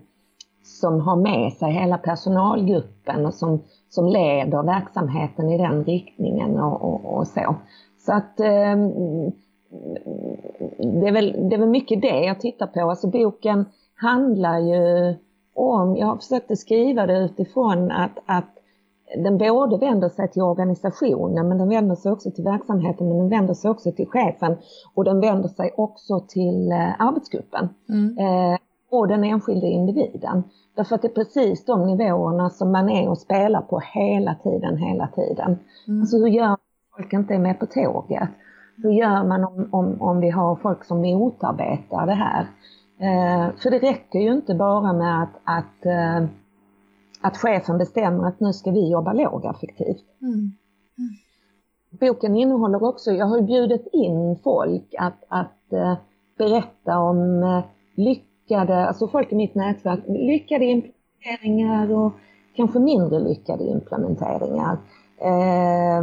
som 0.64 1.00
har 1.00 1.16
med 1.16 1.54
sig 1.54 1.72
hela 1.72 1.98
personalgruppen 1.98 3.26
och 3.26 3.34
som, 3.34 3.64
som 3.90 4.08
leder 4.08 4.64
verksamheten 4.64 5.50
i 5.50 5.58
den 5.58 5.84
riktningen 5.84 6.60
och, 6.60 6.82
och, 6.82 7.18
och 7.18 7.28
så. 7.28 7.56
Så 7.98 8.14
att 8.14 8.40
eh, 8.40 8.76
det 10.78 11.08
är, 11.08 11.12
väl, 11.12 11.50
det 11.50 11.56
är 11.56 11.60
väl 11.60 11.70
mycket 11.70 12.02
det 12.02 12.20
jag 12.20 12.40
tittar 12.40 12.68
på. 12.68 12.90
Alltså 12.90 13.08
boken 13.08 13.66
handlar 13.96 14.60
ju 14.60 15.16
om, 15.54 15.96
jag 15.96 16.08
har 16.08 16.16
försökt 16.16 16.60
skriva 16.60 17.06
det 17.06 17.20
utifrån 17.20 17.92
att, 17.92 18.20
att 18.26 18.56
den 19.24 19.38
både 19.38 19.78
vänder 19.78 20.10
sig 20.10 20.28
till 20.28 20.42
organisationen 20.42 21.48
men 21.48 21.58
den 21.58 21.70
vänder 21.70 21.96
sig 21.96 22.12
också 22.12 22.32
till 22.32 22.44
verksamheten 22.44 23.08
men 23.08 23.18
den 23.18 23.30
vänder 23.30 23.54
sig 23.54 23.72
också 23.72 23.92
till 23.92 24.08
chefen 24.08 24.58
och 24.94 25.04
den 25.04 25.22
vänder 25.22 25.50
sig 25.50 25.72
också 25.78 26.20
till 26.20 26.72
eh, 26.72 27.02
arbetsgruppen 27.02 27.70
mm. 27.90 28.18
eh, 28.18 28.60
och 28.90 29.08
den 29.08 29.24
enskilde 29.24 29.68
individen. 29.68 30.44
Därför 30.76 30.96
att 30.96 31.02
det 31.02 31.08
är 31.08 31.24
precis 31.24 31.66
de 31.66 31.88
nivåerna 31.88 32.50
som 32.50 32.72
man 32.72 32.90
är 32.90 33.10
och 33.10 33.18
spelar 33.18 33.62
på 33.62 33.80
hela 33.80 34.36
tiden, 34.44 34.78
hela 34.78 35.08
tiden. 35.08 35.60
Mm. 35.88 36.02
Alltså 36.02 36.18
hur 36.18 36.28
gör 36.28 36.58
folk 36.96 37.14
inte 37.14 37.34
är 37.34 37.40
med 37.40 37.60
på 37.60 37.66
tåget? 37.66 38.30
Hur 38.84 38.92
gör 38.92 39.24
man 39.24 39.44
om, 39.44 39.68
om, 39.72 40.02
om 40.02 40.20
vi 40.20 40.30
har 40.30 40.56
folk 40.56 40.84
som 40.84 41.02
motarbetar 41.02 42.06
det 42.06 42.14
här? 42.14 42.48
Eh, 43.00 43.56
för 43.56 43.72
det 43.72 43.80
räcker 43.80 44.20
ju 44.20 44.32
inte 44.32 44.56
bara 44.56 44.94
med 44.94 45.24
att, 45.24 45.42
att, 45.44 45.86
eh, 45.86 46.28
att 47.22 47.38
chefen 47.38 47.78
bestämmer 47.78 48.28
att 48.28 48.40
nu 48.40 48.54
ska 48.54 48.72
vi 48.72 48.90
jobba 48.92 49.14
lågaffektivt. 49.14 50.06
Mm. 50.22 50.34
Mm. 50.34 51.12
Boken 52.00 52.36
innehåller 52.36 52.84
också, 52.84 53.12
jag 53.12 53.26
har 53.26 53.42
bjudit 53.42 53.88
in 53.94 54.36
folk 54.44 54.96
att, 55.00 55.24
att 55.28 55.74
eh, 55.74 55.96
berätta 56.38 57.00
om 57.00 57.44
eh, 57.44 57.64
lyckade, 57.96 58.88
alltså 58.88 59.08
folk 59.08 59.32
i 59.32 59.36
mitt 59.36 59.56
nätverk, 59.56 60.00
lyckade 60.08 60.66
implementeringar 60.66 61.92
och 61.92 62.14
kanske 62.56 62.80
mindre 62.80 63.20
lyckade 63.20 63.64
implementeringar. 63.64 64.78
Eh, 65.18 66.02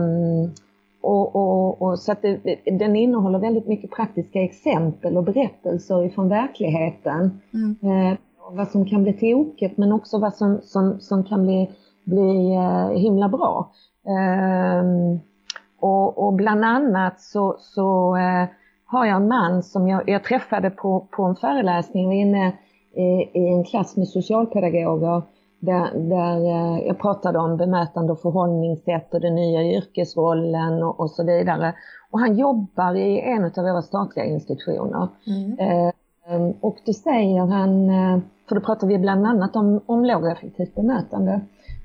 och, 1.03 1.37
och, 1.37 1.83
och, 1.83 1.99
så 1.99 2.15
det, 2.23 2.61
den 2.79 2.97
innehåller 2.97 3.39
väldigt 3.39 3.67
mycket 3.67 3.91
praktiska 3.91 4.43
exempel 4.43 5.17
och 5.17 5.25
berättelser 5.25 6.05
ifrån 6.05 6.29
verkligheten. 6.29 7.41
Mm. 7.55 7.77
Eh, 7.83 8.19
vad 8.53 8.69
som 8.69 8.87
kan 8.87 9.03
bli 9.03 9.13
tokigt 9.13 9.79
men 9.79 9.93
också 9.93 10.19
vad 10.19 10.35
som, 10.35 10.61
som, 10.63 11.01
som 11.01 11.25
kan 11.25 11.43
bli, 11.43 11.71
bli 12.05 12.55
eh, 12.55 12.89
himla 12.89 13.29
bra. 13.29 13.73
Eh, 14.07 14.85
och, 15.81 16.27
och, 16.27 16.33
bland 16.33 16.65
annat 16.65 17.21
så, 17.21 17.57
så 17.59 18.17
eh, 18.17 18.49
har 18.87 19.07
jag 19.07 19.17
en 19.17 19.29
man 19.29 19.63
som 19.63 19.89
jag, 19.89 20.09
jag 20.09 20.25
träffade 20.25 20.71
på, 20.71 21.07
på 21.11 21.23
en 21.23 21.37
föreläsning, 21.37 22.07
var 22.07 22.15
inne 22.15 22.53
i, 22.95 23.39
i 23.39 23.49
en 23.49 23.65
klass 23.65 23.97
med 23.97 24.09
socialpedagoger 24.09 25.23
där, 25.63 25.95
där 25.95 26.37
eh, 26.37 26.87
jag 26.87 26.99
pratade 26.99 27.39
om 27.39 27.57
bemötande 27.57 28.13
och 28.13 28.21
förhållningssätt 28.21 29.15
och 29.15 29.21
den 29.21 29.35
nya 29.35 29.63
yrkesrollen 29.63 30.83
och, 30.83 31.01
och 31.01 31.11
så 31.11 31.25
vidare. 31.25 31.75
Och 32.11 32.21
han 32.21 32.37
jobbar 32.37 32.95
i 32.95 33.21
en 33.21 33.45
av 33.45 33.51
våra 33.55 33.83
statliga 33.83 34.25
institutioner. 34.25 35.09
Mm. 35.27 35.59
Eh, 35.59 35.93
och 36.61 36.77
då 36.87 36.93
säger 36.93 37.47
han, 37.47 37.91
eh, 37.91 38.19
för 38.49 38.55
då 38.55 38.61
pratar 38.61 38.87
vi 38.87 38.99
bland 38.99 39.27
annat 39.27 39.57
om, 39.57 39.81
om 39.87 40.05
lågeffektivt 40.05 40.75
bemötande. 40.75 41.41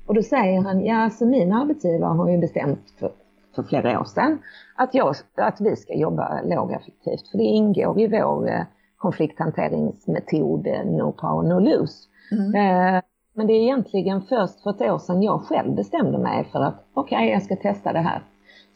Och 0.06 0.14
då 0.14 0.22
säger 0.22 0.60
han, 0.60 0.84
ja 0.84 0.96
alltså 0.96 1.26
min 1.26 1.52
arbetsgivare 1.52 2.14
har 2.14 2.28
ju 2.28 2.38
bestämt 2.38 2.90
för, 2.98 3.10
för 3.54 3.62
flera 3.62 4.00
år 4.00 4.04
sedan 4.04 4.38
att, 4.76 4.94
jag, 4.94 5.14
att 5.36 5.60
vi 5.60 5.76
ska 5.76 5.94
jobba 5.94 6.40
lågeffektivt. 6.44 7.28
För 7.28 7.38
det 7.38 7.44
ingår 7.44 8.00
i 8.00 8.06
vår 8.06 8.48
eh, 8.48 8.62
konflikthanteringsmetod 8.96 10.66
no 10.84 11.12
power 11.12 11.48
no 11.48 11.58
lose. 11.58 12.08
Mm. 12.32 12.54
Eh, 12.54 13.02
men 13.38 13.46
det 13.46 13.52
är 13.52 13.62
egentligen 13.62 14.22
först 14.22 14.60
för 14.60 14.70
ett 14.70 14.80
år 14.80 14.98
sedan 14.98 15.22
jag 15.22 15.40
själv 15.42 15.74
bestämde 15.74 16.18
mig 16.18 16.44
för 16.52 16.60
att 16.60 16.84
okej, 16.94 17.16
okay, 17.16 17.30
jag 17.30 17.42
ska 17.42 17.56
testa 17.56 17.92
det 17.92 17.98
här. 17.98 18.22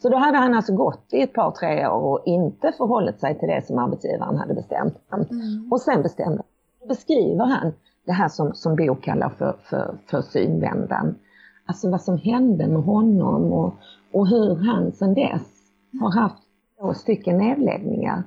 Så 0.01 0.09
då 0.09 0.17
hade 0.17 0.37
han 0.37 0.53
alltså 0.53 0.75
gått 0.75 1.13
i 1.13 1.21
ett 1.21 1.33
par, 1.33 1.51
tre 1.51 1.87
år 1.87 2.01
och 2.01 2.21
inte 2.25 2.71
förhållit 2.77 3.19
sig 3.19 3.39
till 3.39 3.47
det 3.47 3.65
som 3.65 3.77
arbetsgivaren 3.77 4.37
hade 4.37 4.53
bestämt. 4.53 4.93
Mm. 5.13 5.71
Och 5.71 5.81
sen 5.81 6.01
bestämde 6.01 6.43
beskriver 6.87 7.45
han 7.45 7.73
det 8.05 8.11
här 8.11 8.27
som, 8.27 8.53
som 8.53 8.75
Bo 8.75 8.95
kallar 8.95 9.29
för, 9.29 9.55
för, 9.63 9.97
för 10.09 10.21
synvändan. 10.21 11.15
Alltså 11.65 11.89
vad 11.89 12.01
som 12.01 12.17
hände 12.17 12.67
med 12.67 12.83
honom 12.83 13.53
och, 13.53 13.73
och 14.11 14.27
hur 14.27 14.55
han 14.55 14.91
sedan 14.91 15.13
dess 15.13 15.47
har 16.01 16.11
haft 16.11 16.43
två 16.79 16.93
stycken 16.93 17.37
nedläggningar. 17.37 18.23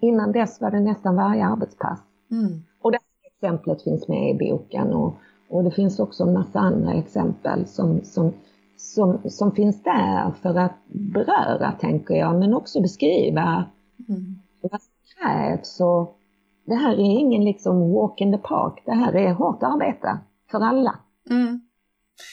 Innan 0.00 0.32
dess 0.32 0.60
var 0.60 0.70
det 0.70 0.80
nästan 0.80 1.16
varje 1.16 1.46
arbetspass. 1.46 2.00
Mm. 2.30 2.62
Och 2.82 2.92
det 2.92 2.98
här 2.98 3.30
exemplet 3.36 3.82
finns 3.82 4.08
med 4.08 4.30
i 4.30 4.50
boken 4.50 4.94
och, 4.94 5.14
och 5.50 5.64
det 5.64 5.70
finns 5.70 5.98
också 5.98 6.24
en 6.24 6.32
massa 6.32 6.58
andra 6.58 6.94
exempel 6.94 7.66
som, 7.66 8.04
som, 8.04 8.34
som, 8.76 9.30
som 9.30 9.52
finns 9.52 9.82
där 9.82 10.30
för 10.42 10.54
att 10.54 10.76
beröra, 10.86 11.72
tänker 11.72 12.14
jag, 12.14 12.38
men 12.38 12.54
också 12.54 12.80
beskriva 12.80 13.64
mm. 14.08 14.38
vad 14.60 14.82
som 14.82 14.92
krävs. 15.16 15.80
Och 15.80 16.18
det 16.64 16.74
här 16.74 16.92
är 16.92 17.18
ingen 17.18 17.44
liksom 17.44 17.92
walk 17.92 18.20
in 18.20 18.32
the 18.32 18.38
park, 18.38 18.82
det 18.84 18.92
här 18.92 19.16
är 19.16 19.32
hårt 19.32 19.62
arbete 19.62 20.18
för 20.50 20.58
alla. 20.58 20.98
Mm. 21.30 21.60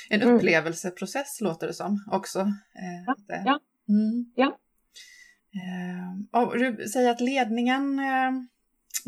En 0.09 0.21
mm. 0.21 0.35
upplevelseprocess 0.35 1.41
mm. 1.41 1.51
låter 1.51 1.67
det 1.67 1.73
som 1.73 2.03
också. 2.11 2.39
Eh, 2.39 3.03
ja. 3.05 3.15
Ja. 3.45 3.59
Mm. 3.89 4.31
ja. 4.35 4.57
Eh, 5.53 6.41
och 6.41 6.59
du 6.59 6.87
säger 6.87 7.11
att 7.11 7.21
ledningen 7.21 7.99
eh, 7.99 8.31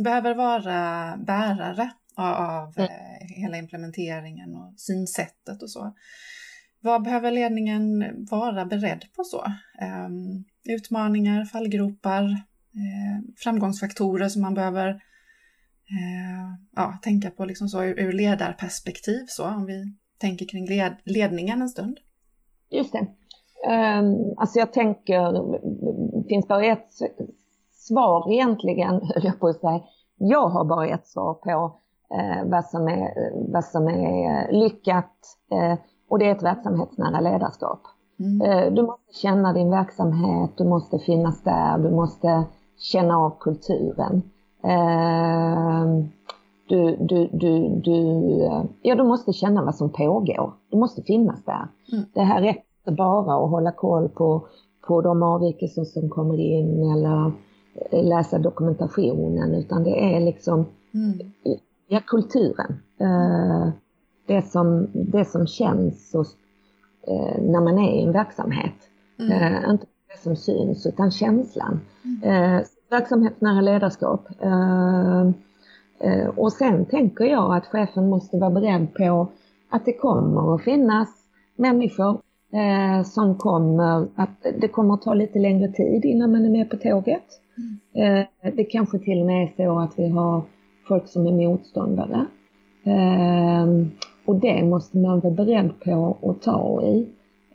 behöver 0.03 0.35
vara 0.35 1.17
bärare 1.17 1.91
av 2.23 2.73
mm. 2.77 2.89
eh, 2.89 3.41
hela 3.41 3.57
implementeringen 3.57 4.55
och 4.55 4.73
synsättet 4.77 5.63
och 5.63 5.69
så. 5.69 5.93
Vad 6.81 7.03
behöver 7.03 7.31
ledningen 7.31 8.03
vara 8.31 8.65
beredd 8.65 9.05
på 9.15 9.23
så? 9.23 9.43
Um, 10.07 10.45
utmaningar, 10.69 11.45
fallgropar, 11.45 12.23
eh, 12.23 13.33
framgångsfaktorer 13.37 14.29
som 14.29 14.41
man 14.41 14.53
behöver 14.53 14.89
eh, 14.89 16.53
ja, 16.75 16.99
tänka 17.01 17.31
på 17.31 17.45
liksom 17.45 17.69
så 17.69 17.83
ur, 17.83 17.99
ur 17.99 18.13
ledarperspektiv, 18.13 19.25
så, 19.27 19.45
om 19.45 19.65
vi 19.65 19.93
tänker 20.17 20.45
kring 20.45 20.65
led, 20.65 20.95
ledningen 21.03 21.61
en 21.61 21.69
stund. 21.69 21.97
Just 22.69 22.91
det. 22.91 23.07
Um, 23.67 24.33
alltså 24.37 24.59
jag 24.59 24.73
tänker, 24.73 25.31
det 26.23 26.27
finns 26.29 26.47
bara 26.47 26.65
ett 26.65 26.89
svar 27.71 28.33
egentligen, 28.33 28.93
höll 29.15 29.25
jag 29.25 29.39
på 29.39 29.47
att 29.47 29.59
säga. 29.59 29.81
Jag 30.17 30.49
har 30.49 30.65
bara 30.65 30.87
ett 30.87 31.07
svar 31.07 31.33
på 31.33 31.78
eh, 32.13 32.49
vad, 32.49 32.65
som 32.65 32.87
är, 32.87 33.31
vad 33.51 33.65
som 33.65 33.87
är 33.87 34.51
lyckat 34.51 35.15
eh, 35.51 35.79
och 36.09 36.19
det 36.19 36.25
är 36.25 36.35
ett 36.35 36.43
verksamhetsnära 36.43 37.19
ledarskap. 37.19 37.81
Mm. 38.19 38.41
Eh, 38.41 38.73
du 38.73 38.81
måste 38.81 39.13
känna 39.13 39.53
din 39.53 39.69
verksamhet, 39.69 40.51
du 40.57 40.63
måste 40.63 40.99
finnas 40.99 41.43
där, 41.43 41.77
du 41.77 41.91
måste 41.91 42.43
känna 42.77 43.17
av 43.17 43.33
kulturen. 43.39 44.21
Eh, 44.63 45.85
du, 46.67 46.95
du, 46.95 47.29
du, 47.31 47.69
du, 47.69 47.93
ja, 48.81 48.95
du 48.95 49.03
måste 49.03 49.33
känna 49.33 49.63
vad 49.63 49.75
som 49.75 49.89
pågår. 49.89 50.53
Du 50.69 50.77
måste 50.77 51.01
finnas 51.01 51.45
där. 51.45 51.67
Mm. 51.91 52.05
Det 52.13 52.21
här 52.21 52.41
räcker 52.41 52.63
inte 52.79 52.91
bara 52.91 53.43
att 53.43 53.49
hålla 53.49 53.71
koll 53.71 54.09
på, 54.09 54.47
på 54.87 55.01
de 55.01 55.23
avvikelser 55.23 55.83
som 55.83 56.09
kommer 56.09 56.39
in 56.39 56.91
eller 56.91 57.31
läsa 57.91 58.39
dokumentationen 58.39 59.55
utan 59.55 59.83
det 59.83 60.15
är 60.15 60.19
liksom 60.19 60.65
mm. 60.93 61.31
Ja, 61.89 62.01
kulturen. 62.07 62.79
Mm 62.99 63.71
det 64.29 64.41
som, 64.41 64.87
det 64.93 65.25
som 65.25 65.47
känns 65.47 66.15
och, 66.15 66.25
eh, 67.07 67.41
när 67.41 67.61
man 67.61 67.77
är 67.79 67.91
i 67.91 68.03
en 68.03 68.11
verksamhet. 68.11 68.75
Mm. 69.19 69.31
Eh, 69.31 69.69
inte 69.69 69.85
det 70.07 70.21
som 70.23 70.35
syns 70.35 70.85
utan 70.85 71.11
känslan. 71.11 71.79
Mm. 72.03 72.23
Eh, 72.23 72.61
verksamhetsnära 72.89 73.61
ledarskap. 73.61 74.27
Eh, 74.39 75.21
eh, 75.99 76.27
och 76.27 76.53
sen 76.53 76.85
tänker 76.85 77.25
jag 77.25 77.55
att 77.55 77.65
chefen 77.65 78.09
måste 78.09 78.37
vara 78.37 78.49
beredd 78.51 78.93
på 78.93 79.27
att 79.69 79.85
det 79.85 79.93
kommer 79.93 80.55
att 80.55 80.63
finnas 80.63 81.09
människor 81.55 82.21
eh, 82.53 83.03
som 83.03 83.35
kommer 83.35 84.07
att 84.15 84.45
det 84.61 84.67
kommer 84.67 84.93
att 84.93 85.01
ta 85.01 85.13
lite 85.13 85.39
längre 85.39 85.71
tid 85.71 86.05
innan 86.05 86.31
man 86.31 86.45
är 86.45 86.49
med 86.49 86.69
på 86.69 86.77
tåget. 86.77 87.25
Mm. 87.93 88.25
det 88.55 88.63
kanske 88.63 88.99
till 88.99 89.19
och 89.19 89.25
med 89.25 89.43
är 89.43 89.53
så 89.57 89.79
att 89.79 89.99
vi 89.99 90.09
har 90.09 90.43
folk 90.89 91.07
som 91.07 91.27
är 91.27 91.31
motståndare. 91.31 92.25
Och 94.25 94.35
det 94.35 94.63
måste 94.63 94.97
man 94.97 95.19
vara 95.19 95.33
beredd 95.33 95.79
på 95.79 96.17
att 96.21 96.41
ta 96.41 96.81
i. 96.83 97.07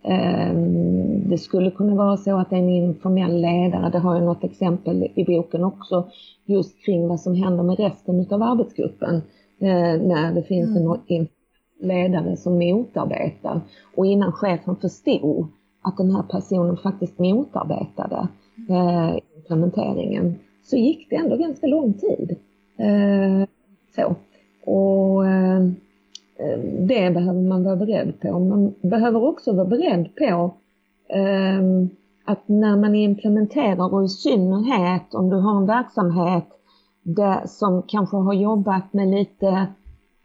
Ehm, 0.03 1.29
det 1.29 1.39
skulle 1.39 1.71
kunna 1.71 1.95
vara 1.95 2.17
så 2.17 2.39
att 2.39 2.53
en 2.53 2.69
informell 2.69 3.41
ledare, 3.41 3.91
det 3.91 3.99
har 3.99 4.15
jag 4.15 4.25
något 4.25 4.45
exempel 4.45 5.09
i 5.15 5.25
boken 5.25 5.65
också, 5.65 6.09
just 6.45 6.85
kring 6.85 7.09
vad 7.09 7.21
som 7.21 7.35
händer 7.35 7.63
med 7.63 7.79
resten 7.79 8.27
av 8.31 8.43
arbetsgruppen 8.43 9.15
eh, 9.59 10.03
när 10.03 10.35
det 10.35 10.43
finns 10.43 10.77
mm. 10.77 10.99
en 11.09 11.29
ledare 11.81 12.37
som 12.37 12.59
motarbetar. 12.59 13.61
Och 13.97 14.07
innan 14.07 14.33
chefen 14.33 14.77
förstod 14.77 15.47
att 15.83 15.97
den 15.97 16.11
här 16.11 16.23
personen 16.23 16.77
faktiskt 16.77 17.19
motarbetade 17.19 18.29
eh, 18.69 19.19
implementeringen 19.37 20.35
så 20.63 20.77
gick 20.77 21.11
det 21.11 21.17
ändå 21.17 21.37
ganska 21.37 21.67
lång 21.67 21.93
tid. 21.93 22.37
Eh, 22.77 23.49
så. 23.97 24.17
Och 24.71 25.25
Eh, 26.37 26.59
det 26.59 27.11
behöver 27.15 27.49
man 27.49 27.65
vara 27.65 27.77
beredd 27.77 28.21
på. 28.21 28.39
Man 28.39 28.75
behöver 28.83 29.25
också 29.25 29.53
vara 29.53 29.67
beredd 29.67 30.15
på 30.17 30.55
eh, 31.09 31.61
att 32.25 32.49
när 32.49 32.77
man 32.77 32.95
implementerar 32.95 33.95
och 33.95 34.05
i 34.05 34.09
synnerhet 34.09 35.15
om 35.15 35.31
du 35.31 35.37
har 35.37 35.57
en 35.57 35.67
verksamhet 35.67 36.45
där, 37.03 37.47
som 37.47 37.83
kanske 37.83 38.17
har 38.17 38.35
jobbat 38.35 38.93
med 38.93 39.09
lite 39.09 39.67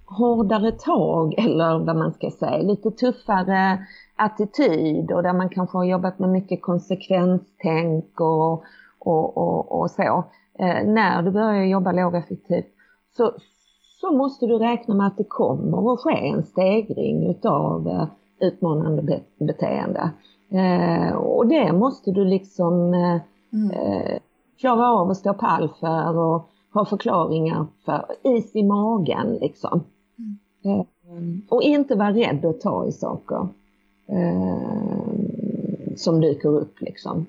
hårdare 0.05 0.71
tag 0.71 1.33
eller 1.37 1.85
vad 1.85 1.95
man 1.95 2.13
ska 2.13 2.31
säga, 2.31 2.61
lite 2.61 2.91
tuffare 2.91 3.79
attityd 4.15 5.11
och 5.11 5.23
där 5.23 5.33
man 5.33 5.49
kanske 5.49 5.77
har 5.77 5.85
jobbat 5.85 6.19
med 6.19 6.29
mycket 6.29 6.61
konsekvenstänk 6.61 8.21
och, 8.21 8.63
och, 8.99 9.37
och, 9.37 9.81
och 9.81 9.91
så. 9.91 10.23
Eh, 10.59 10.83
när 10.85 11.21
du 11.21 11.31
börjar 11.31 11.65
jobba 11.65 11.91
lågeffektivt 11.91 12.65
så, 13.17 13.33
så 14.01 14.11
måste 14.11 14.45
du 14.45 14.57
räkna 14.57 14.95
med 14.95 15.07
att 15.07 15.17
det 15.17 15.23
kommer 15.23 15.93
att 15.93 15.99
ske 15.99 16.27
en 16.27 16.43
stegring 16.43 17.29
utav 17.29 17.87
eh, 17.87 18.07
utmanande 18.39 19.01
be 19.01 19.45
beteende. 19.45 20.11
Eh, 20.51 21.15
och 21.15 21.47
det 21.47 21.73
måste 21.73 22.11
du 22.11 22.25
liksom 22.25 22.93
eh, 22.93 23.19
mm. 23.53 23.71
eh, 23.71 24.19
klara 24.59 24.89
av 24.89 25.09
att 25.09 25.17
stå 25.17 25.33
pall 25.33 25.69
för 25.79 26.17
och 26.17 26.49
ha 26.73 26.85
förklaringar 26.85 27.65
för, 27.85 28.05
is 28.23 28.55
i 28.55 28.63
magen 28.63 29.37
liksom. 29.41 29.83
Mm. 30.65 30.79
Eh, 30.79 30.85
och 31.49 31.61
inte 31.61 31.95
vara 31.95 32.11
rädd 32.13 32.45
att 32.45 32.61
ta 32.61 32.85
i 32.85 32.91
saker 32.91 33.47
som 35.95 36.21
dyker 36.21 36.49
upp 36.49 36.81
liksom. 36.81 37.25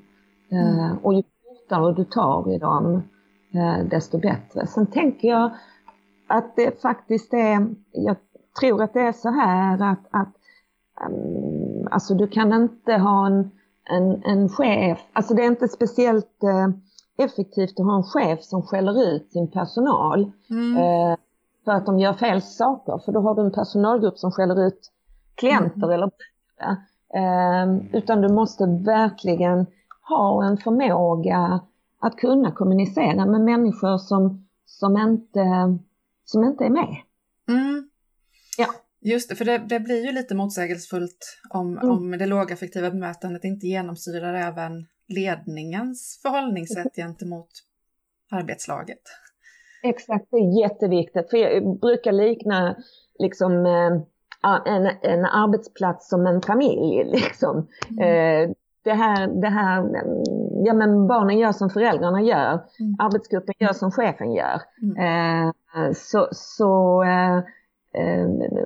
Mm. 0.51 0.97
Och 1.03 1.15
ju 1.15 1.23
fortare 1.49 1.95
du 1.95 2.05
tar 2.05 2.55
i 2.55 2.59
dem, 2.59 3.03
desto 3.91 4.19
bättre. 4.19 4.67
Sen 4.67 4.87
tänker 4.87 5.29
jag 5.29 5.51
att 6.27 6.57
det 6.57 6.83
faktiskt 6.83 7.35
är, 7.35 7.75
jag 7.93 8.17
tror 8.61 8.83
att 8.83 8.95
det 8.95 9.01
är 9.01 9.13
så 9.13 9.31
här 9.31 9.93
att, 9.93 10.07
att 10.11 10.35
um, 11.11 11.89
alltså 11.91 12.15
du 12.15 12.27
kan 12.29 12.53
inte 12.53 12.93
ha 12.93 13.27
en 13.27 13.51
en, 13.91 14.23
en 14.25 14.49
chef, 14.49 14.99
alltså 15.13 15.35
det 15.35 15.43
är 15.43 15.47
inte 15.47 15.69
speciellt 15.69 16.43
eh, 16.43 16.69
effektivt 17.25 17.81
att 17.81 17.87
ha 17.87 17.97
en 17.97 18.03
chef 18.03 18.43
som 18.43 18.63
skäller 18.63 19.03
ut 19.03 19.33
sin 19.33 19.51
personal 19.51 20.33
mm. 20.51 20.77
eh, 20.77 21.17
för 21.65 21.73
att 21.73 21.87
de 21.87 21.99
gör 21.99 22.13
fel 22.13 22.43
saker. 22.43 22.99
För 23.05 23.13
då 23.13 23.21
har 23.21 23.35
du 23.35 23.43
en 23.43 23.53
personalgrupp 23.53 24.19
som 24.19 24.33
skäller 24.33 24.67
ut 24.67 24.91
klienter 25.35 25.85
mm. 25.85 25.91
eller 25.91 26.11
eh, 27.15 27.77
Utan 27.93 28.21
du 28.21 28.29
måste 28.29 28.67
verkligen 28.67 29.67
ha 30.09 30.45
en 30.45 30.57
förmåga 30.57 31.61
att 32.01 32.17
kunna 32.17 32.53
kommunicera 32.53 33.27
med 33.27 33.41
människor 33.41 33.99
som, 33.99 34.49
som, 34.67 34.97
inte, 34.97 35.79
som 36.25 36.45
inte 36.45 36.65
är 36.65 36.71
med. 36.71 36.97
Mm. 37.49 37.89
Ja. 38.59 38.67
Just 39.03 39.29
det, 39.29 39.35
för 39.35 39.45
det, 39.45 39.59
det, 39.59 39.81
blir 39.81 40.07
ju 40.07 40.13
lite 40.13 40.35
motsägelsefullt 40.35 41.41
om, 41.51 41.79
mm. 41.79 41.91
om 41.91 42.11
det 42.11 42.27
lågaffektiva 42.27 42.91
bemötandet 42.91 43.45
inte 43.45 43.67
genomsyrar 43.67 44.35
även 44.35 44.87
ledningens 45.09 46.21
förhållningssätt 46.23 46.97
gentemot 46.97 47.49
arbetslaget. 48.31 49.03
Exakt, 49.83 50.27
det 50.31 50.37
är 50.37 50.61
jätteviktigt. 50.61 51.31
För 51.31 51.37
jag 51.37 51.81
brukar 51.81 52.13
likna 52.13 52.77
liksom, 53.19 53.67
eh, 53.67 53.93
en, 54.67 54.87
en 55.03 55.25
arbetsplats 55.25 56.09
som 56.09 56.27
en 56.27 56.43
familj. 56.43 57.05
Liksom. 57.13 57.69
Mm. 57.91 58.03
Eh, 58.03 58.57
det 58.83 58.93
här, 58.93 59.27
det 59.27 59.49
här, 59.49 59.83
ja 60.67 60.75
men 60.75 61.07
barnen 61.07 61.39
gör 61.39 61.53
som 61.53 61.71
föräldrarna 61.71 62.23
gör, 62.23 62.53
mm. 62.81 62.97
arbetsgruppen 62.99 63.55
gör 63.59 63.73
som 63.73 63.91
chefen 63.91 64.33
gör. 64.33 64.61
Mm. 64.83 65.47
Eh, 65.47 65.93
så 65.93 66.29
så 66.33 67.03
eh, 67.03 67.43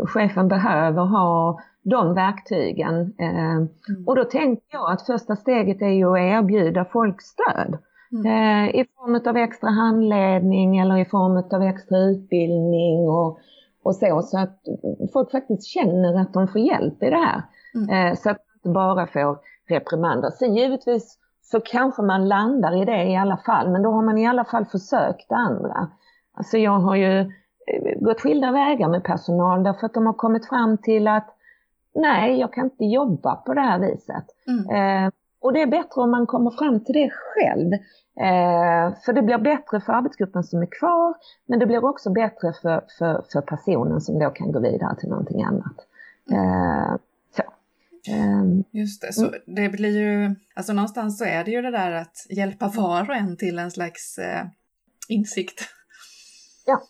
chefen 0.06 0.48
behöver 0.48 1.02
ha 1.02 1.60
de 1.82 2.14
verktygen. 2.14 3.14
Eh, 3.18 3.56
mm. 3.56 3.68
Och 4.06 4.16
då 4.16 4.24
tänker 4.24 4.64
jag 4.70 4.92
att 4.92 5.06
första 5.06 5.36
steget 5.36 5.82
är 5.82 5.88
ju 5.88 6.10
att 6.10 6.18
erbjuda 6.18 6.84
folk 6.84 7.22
stöd. 7.22 7.78
Mm. 8.12 8.26
Eh, 8.26 8.80
I 8.80 8.84
form 8.96 9.20
av 9.26 9.36
extra 9.36 9.70
handledning 9.70 10.78
eller 10.78 10.98
i 10.98 11.04
form 11.04 11.36
av 11.52 11.62
extra 11.62 11.98
utbildning 11.98 13.08
och, 13.08 13.38
och 13.82 13.96
så. 13.96 14.22
Så 14.22 14.38
att 14.38 14.60
folk 15.12 15.30
faktiskt 15.30 15.64
känner 15.64 16.20
att 16.20 16.32
de 16.32 16.48
får 16.48 16.60
hjälp 16.60 17.02
i 17.02 17.10
det 17.10 17.16
här. 17.16 17.42
Mm. 17.74 17.90
Eh, 17.90 18.16
så 18.16 18.30
att 18.30 18.36
de 18.36 18.58
inte 18.58 18.74
bara 18.74 19.06
får 19.06 19.38
reprimander. 19.68 20.30
Sen 20.30 20.56
givetvis 20.56 21.18
så 21.44 21.60
kanske 21.60 22.02
man 22.02 22.28
landar 22.28 22.82
i 22.82 22.84
det 22.84 23.04
i 23.04 23.16
alla 23.16 23.36
fall, 23.36 23.70
men 23.70 23.82
då 23.82 23.90
har 23.90 24.02
man 24.02 24.18
i 24.18 24.26
alla 24.26 24.44
fall 24.44 24.64
försökt 24.64 25.28
det 25.28 25.34
andra. 25.34 25.88
Alltså 26.34 26.58
jag 26.58 26.78
har 26.78 26.96
ju 26.96 27.32
gått 28.00 28.20
skilda 28.20 28.52
vägar 28.52 28.88
med 28.88 29.04
personal 29.04 29.62
därför 29.62 29.86
att 29.86 29.94
de 29.94 30.06
har 30.06 30.12
kommit 30.12 30.48
fram 30.48 30.78
till 30.78 31.08
att 31.08 31.36
nej, 31.94 32.40
jag 32.40 32.52
kan 32.52 32.64
inte 32.64 32.84
jobba 32.84 33.36
på 33.36 33.54
det 33.54 33.60
här 33.60 33.78
viset. 33.78 34.24
Mm. 34.46 35.04
Eh, 35.06 35.12
och 35.40 35.52
det 35.52 35.62
är 35.62 35.66
bättre 35.66 36.00
om 36.00 36.10
man 36.10 36.26
kommer 36.26 36.50
fram 36.50 36.80
till 36.80 36.94
det 36.94 37.10
själv. 37.12 37.72
Eh, 38.20 38.94
för 39.04 39.12
det 39.12 39.22
blir 39.22 39.38
bättre 39.38 39.80
för 39.80 39.92
arbetsgruppen 39.92 40.44
som 40.44 40.62
är 40.62 40.68
kvar, 40.80 41.14
men 41.46 41.58
det 41.58 41.66
blir 41.66 41.84
också 41.84 42.10
bättre 42.10 42.52
för, 42.62 42.84
för, 42.98 43.24
för 43.32 43.40
personen 43.40 44.00
som 44.00 44.18
då 44.18 44.30
kan 44.30 44.52
gå 44.52 44.60
vidare 44.60 44.96
till 44.96 45.08
någonting 45.08 45.42
annat. 45.42 45.76
Eh, 46.32 46.36
så. 46.36 46.36
Ehm, 46.36 46.98
Just 48.72 49.02
det, 49.02 49.12
så 49.12 49.28
mm. 49.28 49.40
det 49.46 49.68
blir 49.68 50.00
ju, 50.00 50.34
alltså 50.54 50.72
någonstans 50.72 51.18
så 51.18 51.24
är 51.24 51.44
det 51.44 51.50
ju 51.50 51.62
det 51.62 51.70
där 51.70 51.92
att 51.92 52.26
hjälpa 52.30 52.68
var 52.68 53.10
och 53.10 53.16
en 53.16 53.36
till 53.36 53.58
en 53.58 53.70
slags 53.70 54.18
eh, 54.18 54.46
insikt. 55.08 55.60
Ja, 56.66 56.82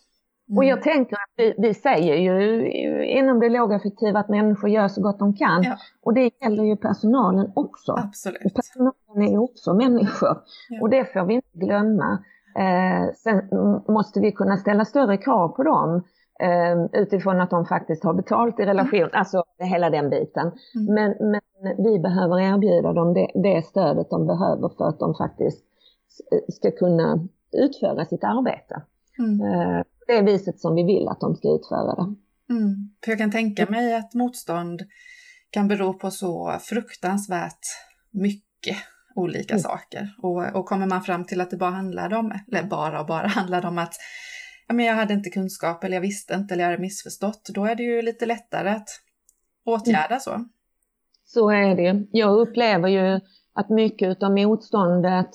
Mm. 0.49 0.57
Och 0.57 0.65
jag 0.65 0.81
tänker 0.81 1.15
att 1.15 1.33
vi, 1.37 1.55
vi, 1.57 1.73
säger 1.73 2.15
ju 2.15 2.65
inom 3.05 3.39
det 3.39 3.49
lågaffektiva 3.49 4.19
att 4.19 4.29
människor 4.29 4.69
gör 4.69 4.87
så 4.87 5.01
gott 5.01 5.19
de 5.19 5.35
kan. 5.35 5.63
Ja. 5.63 5.77
Och 6.03 6.13
det 6.13 6.31
gäller 6.41 6.63
ju 6.63 6.77
personalen 6.77 7.51
också. 7.55 7.91
Absolut. 7.91 8.53
personalen 8.55 9.21
är 9.27 9.31
ju 9.31 9.37
också 9.37 9.73
människor. 9.73 10.37
Ja. 10.69 10.81
Och 10.81 10.89
det 10.89 11.13
får 11.13 11.25
vi 11.25 11.33
inte 11.33 11.57
glömma. 11.57 12.23
Eh, 12.57 13.13
sen 13.15 13.49
måste 13.87 14.19
vi 14.19 14.31
kunna 14.31 14.57
ställa 14.57 14.85
större 14.85 15.17
krav 15.17 15.47
på 15.49 15.63
dem 15.63 16.03
utifrån 16.93 17.41
att 17.41 17.49
de 17.49 17.65
faktiskt 17.65 18.03
har 18.03 18.13
betalt 18.13 18.59
i 18.59 18.65
relation, 18.65 18.99
mm. 18.99 19.09
alltså 19.13 19.43
hela 19.59 19.89
den 19.89 20.09
biten. 20.09 20.51
Mm. 20.75 20.93
Men, 20.93 21.31
men 21.31 21.41
vi 21.83 21.99
behöver 21.99 22.39
erbjuda 22.39 22.93
dem 22.93 23.13
det, 23.13 23.31
det 23.35 23.65
stödet 23.65 24.09
de 24.09 24.27
behöver 24.27 24.69
för 24.77 24.87
att 24.89 24.99
de 24.99 25.15
faktiskt 25.15 25.65
ska 26.49 26.71
kunna 26.71 27.27
utföra 27.51 28.05
sitt 28.05 28.23
arbete. 28.23 28.81
Mm. 29.19 29.41
Eh, 29.41 29.83
det 30.07 30.21
viset 30.21 30.59
som 30.59 30.75
vi 30.75 30.83
vill 30.83 31.07
att 31.07 31.19
de 31.19 31.35
ska 31.35 31.55
utföra 31.55 31.95
det. 31.95 32.15
Mm. 32.53 32.89
För 33.03 33.11
jag 33.11 33.17
kan 33.17 33.31
tänka 33.31 33.65
mig 33.69 33.95
att 33.95 34.13
motstånd 34.13 34.81
kan 35.49 35.67
bero 35.67 35.93
på 35.93 36.11
så 36.11 36.57
fruktansvärt 36.59 37.65
mycket 38.11 38.77
olika 39.15 39.53
mm. 39.53 39.61
saker. 39.61 40.15
Och, 40.21 40.55
och 40.55 40.65
kommer 40.65 40.87
man 40.87 41.01
fram 41.01 41.25
till 41.25 41.41
att 41.41 41.49
det 41.49 41.57
bara 41.57 41.69
handlade 41.69 42.17
om, 42.17 42.33
eller 42.47 42.63
bara 42.63 42.99
och 42.99 43.07
bara 43.07 43.27
handlade 43.27 43.67
om 43.67 43.77
att 43.77 43.93
ja, 44.67 44.73
men 44.73 44.85
jag 44.85 44.95
hade 44.95 45.13
inte 45.13 45.29
kunskap 45.29 45.83
eller 45.83 45.95
jag 45.95 46.01
visste 46.01 46.33
inte 46.33 46.53
eller 46.53 46.63
jag 46.63 46.71
hade 46.71 46.81
missförstått, 46.81 47.49
då 47.53 47.65
är 47.65 47.75
det 47.75 47.83
ju 47.83 48.01
lite 48.01 48.25
lättare 48.25 48.69
att 48.69 48.89
åtgärda 49.65 50.05
mm. 50.07 50.19
så. 50.19 50.45
Så 51.25 51.49
är 51.49 51.75
det. 51.75 52.05
Jag 52.11 52.39
upplever 52.39 52.87
ju 52.87 53.19
att 53.53 53.69
mycket 53.69 54.23
av 54.23 54.31
motståndet, 54.31 55.29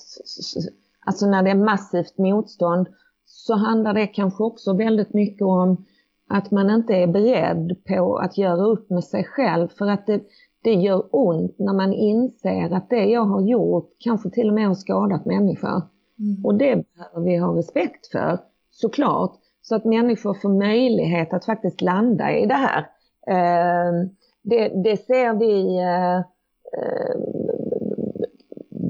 alltså 1.05 1.25
när 1.25 1.43
det 1.43 1.49
är 1.49 1.55
massivt 1.55 2.17
motstånd, 2.17 2.87
så 3.25 3.55
handlar 3.55 3.93
det 3.93 4.07
kanske 4.07 4.43
också 4.43 4.73
väldigt 4.73 5.13
mycket 5.13 5.41
om 5.41 5.85
att 6.29 6.51
man 6.51 6.69
inte 6.69 6.93
är 6.93 7.07
beredd 7.07 7.85
på 7.85 8.17
att 8.17 8.37
göra 8.37 8.65
upp 8.65 8.89
med 8.89 9.03
sig 9.03 9.23
själv 9.23 9.67
för 9.67 9.87
att 9.87 10.07
det, 10.07 10.21
det 10.63 10.73
gör 10.73 11.03
ont 11.11 11.59
när 11.59 11.73
man 11.73 11.93
inser 11.93 12.73
att 12.73 12.89
det 12.89 13.05
jag 13.05 13.25
har 13.25 13.41
gjort 13.41 13.95
kanske 13.99 14.29
till 14.29 14.47
och 14.47 14.53
med 14.53 14.67
har 14.67 14.75
skadat 14.75 15.25
människor. 15.25 15.81
Mm. 16.19 16.45
Och 16.45 16.55
det 16.55 16.83
behöver 16.95 17.21
vi 17.25 17.37
ha 17.37 17.57
respekt 17.57 18.07
för, 18.07 18.39
såklart, 18.81 19.31
så 19.61 19.75
att 19.75 19.85
människor 19.85 20.33
får 20.33 20.49
möjlighet 20.49 21.33
att 21.33 21.45
faktiskt 21.45 21.81
landa 21.81 22.31
i 22.31 22.45
det 22.45 22.53
här. 22.53 22.85
Ehm, 23.27 24.09
det, 24.43 24.67
det, 24.83 24.97
ser 24.97 25.33
vi 25.33 25.77
eh, 25.77 26.17
eh, 26.17 27.15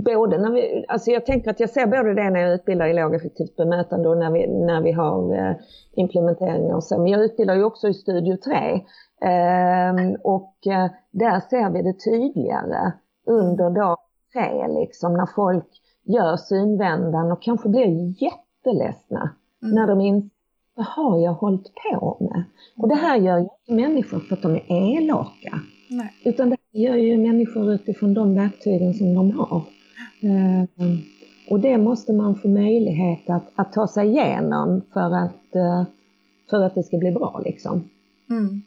både 0.06 0.38
när 0.38 0.52
vi, 0.52 0.86
alltså 0.88 1.12
jag 1.12 1.26
tänker 1.26 1.52
att 1.52 1.60
jag 1.60 1.70
ser 1.70 1.88
både 1.88 2.14
det 2.14 2.30
när 2.30 2.40
jag 2.40 2.54
utbildar 2.54 2.88
i 2.88 2.94
lågeffektivt 2.94 3.56
bemötande 3.56 4.10
och 4.10 4.18
när 4.18 4.32
vi, 4.32 4.48
när 4.48 4.82
vi 4.82 4.92
har 4.92 5.34
eh, 5.34 5.56
implementeringar 5.92 6.76
och 6.76 6.84
så. 6.84 6.98
Men 6.98 7.08
jag 7.08 7.24
utbildar 7.24 7.56
ju 7.56 7.64
också 7.64 7.88
i 7.88 7.94
Studio 7.94 8.38
3. 8.38 8.56
Eh, 9.30 9.94
och 10.24 10.56
eh, 10.68 10.92
där 11.12 11.40
ser 11.40 11.70
vi 11.70 11.82
det 11.82 11.94
tydligare 11.94 12.92
under 13.26 13.70
dag 13.70 13.98
3 14.34 14.68
liksom 14.68 15.14
när 15.14 15.26
folk 15.36 15.68
gör 16.04 16.38
synvändan 16.38 17.32
och 17.32 17.42
kanske 17.42 17.70
blir 17.70 18.24
jätteledsna 18.24 19.30
mm. 19.64 19.76
när 19.76 19.88
de 19.88 20.02
inser 20.02 20.30
vad 20.76 20.86
har 20.86 21.20
jag 21.20 21.34
hållit 21.34 21.72
på 21.92 22.18
med? 22.20 22.44
Och 22.78 22.88
det 22.88 22.96
här 22.96 23.18
gör 23.18 23.38
ju 23.38 23.44
inte 23.44 23.74
människor 23.74 24.20
för 24.20 24.36
att 24.36 24.42
de 24.42 24.56
är 24.56 24.98
elaka. 24.98 25.60
Nej. 25.90 26.14
Utan 26.24 26.50
det 26.50 26.58
gör 26.72 26.96
ju 26.96 27.18
människor 27.18 27.74
utifrån 27.74 28.14
de 28.14 28.36
verktygen 28.36 28.94
som 28.94 29.14
de 29.14 29.32
har. 29.32 29.64
Eh, 30.22 30.64
och 31.50 31.60
det 31.60 31.78
måste 31.78 32.14
man 32.14 32.36
få 32.36 32.48
möjlighet 32.48 33.30
att, 33.30 33.52
att 33.56 33.74
ta 33.74 33.88
sig 33.88 34.08
igenom 34.08 34.82
för 34.94 35.16
att, 35.16 35.56
eh, 35.56 35.84
för 36.50 36.64
att 36.64 36.76
det 36.76 36.84
ska 36.84 36.98
bli 36.98 37.12
bra. 37.12 37.42
Liksom. 37.46 37.90
Mm. 38.30 38.62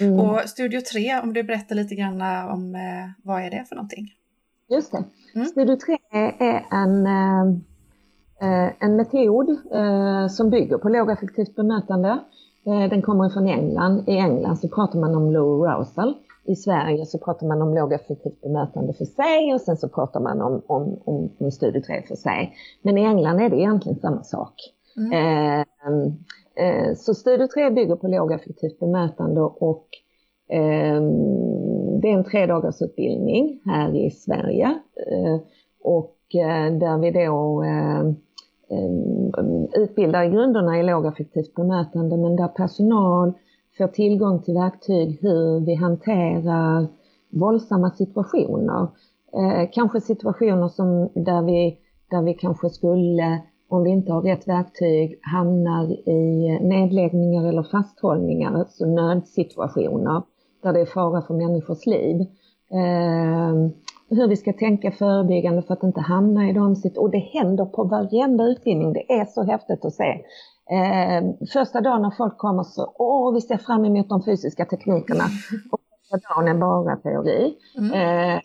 Mm. 0.00 0.20
Och 0.20 0.40
Studio 0.40 0.80
3, 0.92 1.20
om 1.22 1.32
du 1.32 1.42
berättar 1.42 1.74
lite 1.74 1.94
grann 1.94 2.22
om 2.48 2.74
eh, 2.74 3.10
vad 3.24 3.42
är 3.42 3.50
det 3.50 3.64
för 3.68 3.76
någonting? 3.76 4.06
Just 4.70 4.92
det. 4.92 5.04
Mm. 5.34 5.46
Studio 5.46 5.76
3 5.76 5.98
är 6.38 6.66
en, 6.70 7.06
en 8.78 8.96
metod 8.96 9.56
som 10.30 10.50
bygger 10.50 10.78
på 10.78 10.88
lågaffektivt 10.88 11.56
bemötande. 11.56 12.18
Den 12.64 13.02
kommer 13.02 13.28
från 13.28 13.46
England. 13.46 14.08
I 14.08 14.16
England 14.16 14.56
så 14.58 14.68
pratar 14.68 14.98
man 14.98 15.14
om 15.14 15.32
low 15.32 15.66
arousal 15.66 16.14
i 16.48 16.56
Sverige 16.56 17.06
så 17.06 17.18
pratar 17.18 17.46
man 17.46 17.62
om 17.62 17.74
lågaffektivt 17.74 18.40
bemötande 18.40 18.92
för 18.92 19.04
sig 19.04 19.54
och 19.54 19.60
sen 19.60 19.76
så 19.76 19.88
pratar 19.88 20.20
man 20.20 20.40
om, 20.40 20.62
om, 20.66 21.00
om, 21.04 21.30
om 21.38 21.50
studie 21.50 21.80
3 21.80 22.02
för 22.02 22.14
sig. 22.14 22.54
Men 22.82 22.98
i 22.98 23.04
England 23.04 23.40
är 23.40 23.48
det 23.48 23.56
egentligen 23.56 23.98
samma 23.98 24.22
sak. 24.22 24.54
Mm. 24.96 25.12
Eh, 25.12 25.60
eh, 26.64 26.94
så 26.94 27.14
studie 27.14 27.48
3 27.48 27.70
bygger 27.70 27.96
på 27.96 28.08
lågaffektivt 28.08 28.80
bemötande 28.80 29.40
och 29.40 29.86
eh, 30.48 31.02
det 32.02 32.08
är 32.08 32.12
en 32.12 32.24
tre 32.24 32.46
dagars 32.46 32.82
utbildning 32.82 33.60
här 33.64 33.96
i 33.96 34.10
Sverige. 34.10 34.78
Eh, 35.10 35.40
och 35.82 36.16
eh, 36.34 36.72
där 36.78 36.98
vi 36.98 37.10
då 37.10 37.62
eh, 37.64 38.12
Eh, 38.70 39.82
utbildar 39.82 40.24
i 40.24 40.28
grunderna 40.28 40.78
i 40.78 40.82
lågaffektivt 40.82 41.54
bemötande 41.54 42.16
men 42.16 42.36
där 42.36 42.48
personal 42.48 43.32
får 43.78 43.86
tillgång 43.86 44.42
till 44.42 44.54
verktyg 44.54 45.18
hur 45.22 45.66
vi 45.66 45.74
hanterar 45.74 46.86
våldsamma 47.30 47.90
situationer. 47.90 48.88
Eh, 49.32 49.68
kanske 49.72 50.00
situationer 50.00 50.68
som 50.68 51.08
där 51.14 51.42
vi, 51.42 51.78
där 52.10 52.22
vi 52.22 52.34
kanske 52.34 52.70
skulle, 52.70 53.42
om 53.68 53.82
vi 53.82 53.90
inte 53.90 54.12
har 54.12 54.22
rätt 54.22 54.48
verktyg, 54.48 55.20
hamnar 55.22 56.08
i 56.08 56.48
nedläggningar 56.62 57.48
eller 57.48 57.62
fasthållningar, 57.62 58.54
alltså 58.54 58.86
nödsituationer 58.86 60.22
där 60.62 60.72
det 60.72 60.80
är 60.80 60.86
fara 60.86 61.22
för 61.22 61.34
människors 61.34 61.86
liv. 61.86 62.20
Eh, 62.70 63.54
hur 64.10 64.28
vi 64.28 64.36
ska 64.36 64.52
tänka 64.52 64.90
förebyggande 64.90 65.62
för 65.62 65.74
att 65.74 65.82
inte 65.82 66.00
hamna 66.00 66.48
i 66.48 66.52
dem. 66.52 66.76
Och 66.96 67.10
det 67.10 67.18
händer 67.18 67.64
på 67.64 67.84
varenda 67.84 68.44
utbildning. 68.44 68.92
Det 68.92 69.12
är 69.12 69.24
så 69.24 69.42
häftigt 69.42 69.84
att 69.84 69.94
se. 69.94 70.24
Eh, 70.70 71.24
första 71.52 71.80
dagen 71.80 72.02
när 72.02 72.10
folk 72.10 72.38
kommer 72.38 72.62
så, 72.62 72.92
åh, 72.98 73.34
vi 73.34 73.40
ser 73.40 73.56
fram 73.56 73.84
emot 73.84 74.08
de 74.08 74.24
fysiska 74.24 74.64
teknikerna. 74.64 75.24
Och 75.70 75.80
första 76.10 76.34
dagen 76.34 76.48
är 76.48 76.60
bara 76.60 76.96
teori. 76.96 77.54
Mm. 77.78 77.92
Eh, 78.34 78.40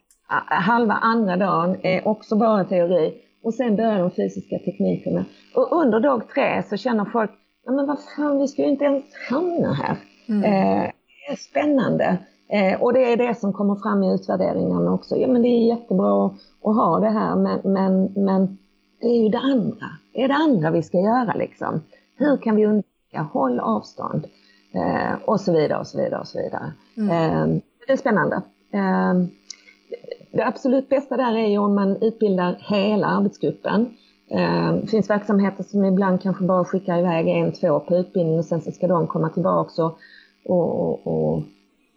halva 0.48 0.94
andra 0.94 1.36
dagen 1.36 1.78
är 1.84 2.08
också 2.08 2.36
bara 2.36 2.64
teori. 2.64 3.14
Och 3.44 3.54
sen 3.54 3.76
börjar 3.76 4.00
de 4.00 4.12
fysiska 4.12 4.60
teknikerna. 4.60 5.26
Och 5.56 5.82
under 5.82 6.00
dag 6.00 6.30
tre 6.30 6.64
så 6.64 6.78
känner 6.78 7.06
folk, 7.06 7.32
men 7.66 7.88
vad 7.88 7.98
fan, 8.16 8.40
vi 8.40 8.48
ska 8.48 8.62
ju 8.62 8.70
inte 8.70 8.86
ens 8.86 9.04
hamna 9.30 9.74
här. 9.74 9.98
Mm. 10.30 10.44
Eh, 10.44 10.92
det 11.28 11.32
är 11.32 11.36
spännande. 11.36 12.18
Eh, 12.48 12.82
och 12.82 12.94
det 12.94 13.14
är 13.14 13.18
det 13.18 13.36
som 13.36 13.54
kommer 13.54 13.76
fram 13.76 14.04
i 14.04 14.14
utvärderingarna 14.14 14.94
också. 14.94 15.16
Ja 15.16 15.28
men 15.28 15.42
det 15.42 15.48
är 15.48 15.68
jättebra 15.68 16.26
att 16.64 16.76
ha 16.76 17.00
det 17.00 17.10
här 17.10 17.36
men, 17.36 17.60
men, 17.64 18.14
men 18.16 18.58
det 19.02 19.08
är 19.08 19.24
ju 19.24 19.30
det 19.30 19.38
andra. 19.38 19.86
Det 20.14 20.24
är 20.24 20.28
det 20.28 20.34
andra 20.34 20.72
vi 20.72 20.84
ska 20.84 20.98
göra 20.98 21.34
liksom. 21.34 21.82
Hur 22.18 22.38
kan 22.38 22.56
vi 22.56 22.66
undvika? 22.66 23.22
Håll 23.34 23.60
avstånd. 23.60 24.28
Eh, 24.74 25.14
och 25.26 25.42
så 25.42 25.54
vidare 25.54 25.80
och 25.80 25.88
så 25.88 25.98
vidare 25.98 26.20
och 26.20 26.28
så 26.28 26.38
vidare. 26.38 26.74
Mm. 26.98 27.10
Eh, 27.10 27.62
det 27.88 27.94
är 27.94 27.98
spännande. 27.98 28.36
Eh, 28.74 29.14
det 30.32 30.46
absolut 30.46 30.90
bästa 30.90 31.18
där 31.18 31.38
är 31.38 31.48
ju 31.48 31.58
om 31.58 31.76
man 31.76 31.98
utbildar 32.02 32.58
hela 32.60 33.08
arbetsgruppen. 33.08 33.94
Eh, 34.30 34.74
det 34.74 34.88
finns 34.88 35.10
verksamheter 35.10 35.64
som 35.64 35.86
ibland 35.86 36.22
kanske 36.22 36.44
bara 36.44 36.66
skickar 36.66 37.00
iväg 37.00 37.28
en, 37.28 37.52
två 37.52 37.80
på 37.80 37.96
utbildning 37.96 38.38
och 38.38 38.46
sen 38.46 38.62
så 38.62 38.72
ska 38.72 38.88
de 38.88 39.08
komma 39.08 39.30
tillbaka 39.30 39.84
och, 39.84 39.98
och, 40.46 41.08
och 41.08 41.44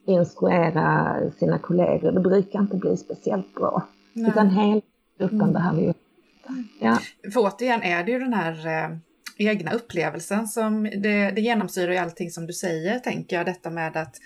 instruera 0.07 1.17
sina 1.39 1.59
kollegor. 1.59 2.13
Det 2.13 2.21
brukar 2.21 2.61
inte 2.61 2.77
bli 2.77 2.97
speciellt 2.97 3.55
bra. 3.55 3.87
Nej. 4.13 4.31
Utan 4.31 4.51
hela 4.51 4.81
gruppen 5.19 5.41
mm. 5.41 5.53
behöver 5.53 5.83
ju... 5.83 5.93
Ja. 6.81 6.99
För 7.33 7.41
återigen 7.41 7.83
är 7.83 8.05
det 8.05 8.13
ju 8.13 8.19
den 8.19 8.33
här 8.33 8.67
eh, 8.67 8.97
egna 9.37 9.73
upplevelsen 9.73 10.47
som 10.47 10.83
det, 10.83 11.31
det 11.31 11.41
genomsyrar 11.41 11.93
ju 11.93 11.99
allting 11.99 12.31
som 12.31 12.47
du 12.47 12.53
säger, 12.53 12.99
tänker 12.99 13.37
jag, 13.37 13.47
detta 13.47 13.71
med 13.71 13.97
att 13.97 14.17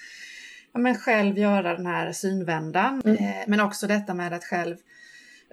ja, 0.72 0.80
men 0.80 0.94
själv 0.94 1.38
göra 1.38 1.76
den 1.76 1.86
här 1.86 2.12
synvändan, 2.12 3.02
mm. 3.04 3.16
eh, 3.16 3.44
men 3.46 3.60
också 3.60 3.86
detta 3.86 4.14
med 4.14 4.32
att 4.32 4.44
själv 4.44 4.76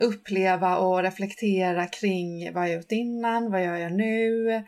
uppleva 0.01 0.77
och 0.77 1.03
reflektera 1.03 1.85
kring 1.85 2.53
vad 2.53 2.63
jag 2.63 2.75
gjort 2.75 2.91
innan, 2.91 3.51
vad 3.51 3.63
gör 3.63 3.75
jag 3.75 3.93
nu, 3.93 4.63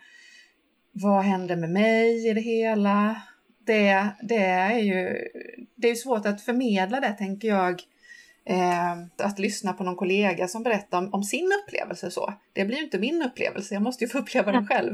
vad 0.91 1.23
händer 1.23 1.55
med 1.55 1.69
mig 1.69 2.29
i 2.29 2.33
det 2.33 2.41
hela? 2.41 3.21
Det, 3.69 4.07
det 4.21 4.45
är 4.45 4.79
ju 4.79 5.27
det 5.75 5.89
är 5.89 5.95
svårt 5.95 6.25
att 6.25 6.41
förmedla 6.41 6.99
det, 6.99 7.09
tänker 7.09 7.47
jag, 7.47 7.81
eh, 8.45 9.27
att 9.27 9.39
lyssna 9.39 9.73
på 9.73 9.83
någon 9.83 9.95
kollega 9.95 10.47
som 10.47 10.63
berättar 10.63 10.97
om, 10.97 11.13
om, 11.13 11.23
sin 11.23 11.49
upplevelse 11.63 12.11
så. 12.11 12.33
Det 12.53 12.65
blir 12.65 12.77
ju 12.77 12.83
inte 12.83 12.99
min 12.99 13.23
upplevelse, 13.23 13.73
jag 13.73 13.83
måste 13.83 14.03
ju 14.03 14.07
få 14.07 14.17
uppleva 14.17 14.51
den 14.51 14.67
själv. 14.67 14.93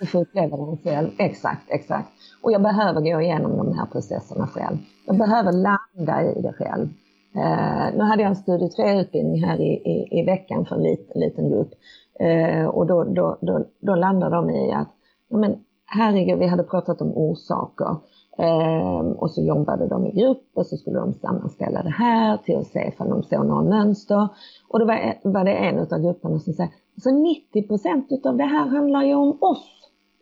Du 0.00 0.06
får 0.06 0.20
uppleva 0.20 0.56
den 0.56 0.78
själv, 0.78 1.10
exakt, 1.18 1.70
exakt. 1.70 2.08
Och 2.42 2.52
jag 2.52 2.62
behöver 2.62 3.00
gå 3.00 3.20
igenom 3.20 3.56
de 3.56 3.78
här 3.78 3.86
processerna 3.86 4.46
själv. 4.46 4.78
Jag 5.06 5.18
behöver 5.18 5.52
landa 5.52 6.22
i 6.22 6.42
det 6.42 6.52
själv. 6.52 6.88
Eh, 7.36 7.96
nu 7.96 8.02
hade 8.02 8.22
jag 8.22 8.30
en 8.30 8.36
studie 8.36 8.70
3-utbildning 8.78 9.44
här 9.44 9.60
i, 9.60 9.72
i, 9.72 10.20
i, 10.20 10.22
veckan 10.22 10.66
för 10.66 10.76
en 10.76 10.82
liten, 10.82 11.20
liten 11.20 11.50
grupp. 11.50 11.72
Eh, 12.20 12.66
och 12.66 12.86
då, 12.86 13.04
då, 13.04 13.38
då, 13.40 13.66
då 13.80 13.94
landade 13.94 14.36
de 14.36 14.50
i 14.50 14.72
att, 14.72 14.88
ja, 15.28 15.36
men 15.36 15.64
herregud, 15.94 16.38
vi 16.38 16.46
hade 16.46 16.62
pratat 16.62 17.00
om 17.00 17.12
orsaker. 17.16 17.96
Eh, 18.38 18.98
och 18.98 19.30
så 19.30 19.42
jobbade 19.42 19.88
de 19.88 20.06
i 20.06 20.12
grupp 20.12 20.50
och 20.54 20.66
så 20.66 20.76
skulle 20.76 20.98
de 20.98 21.12
sammanställa 21.12 21.82
det 21.82 21.90
här 21.90 22.36
till 22.36 22.56
att 22.56 22.66
se 22.66 22.92
om 22.98 23.10
de 23.10 23.22
såg 23.22 23.46
några 23.46 23.62
mönster. 23.62 24.28
Och 24.68 24.78
då 24.78 24.86
var, 24.86 25.30
var 25.32 25.44
det 25.44 25.52
en 25.52 25.78
av 25.78 26.02
grupperna 26.02 26.38
som 26.38 26.52
sa, 26.52 26.68
så 27.02 27.10
90 27.10 27.68
procent 27.68 28.26
av 28.26 28.36
det 28.36 28.44
här 28.44 28.66
handlar 28.66 29.02
ju 29.02 29.14
om 29.14 29.38
oss. 29.40 29.70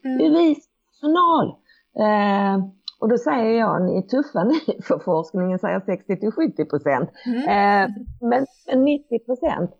Mm. 0.04 0.18
Det 0.18 0.26
är 0.26 0.30
vi 0.30 0.56
personal. 1.00 1.46
Eh, 1.98 2.64
och 3.00 3.08
då 3.08 3.18
säger 3.18 3.58
jag, 3.58 3.82
ni 3.82 3.98
är 3.98 4.02
tuffa 4.02 4.44
ni, 4.44 4.82
för 4.82 4.98
forskningen 4.98 5.58
säger 5.58 5.80
60 5.80 6.16
till 6.16 6.32
70 6.32 6.64
procent. 6.64 7.10
Mm. 7.26 7.38
Eh, 7.38 7.90
men 8.20 8.46
90 8.84 9.18
procent. 9.18 9.70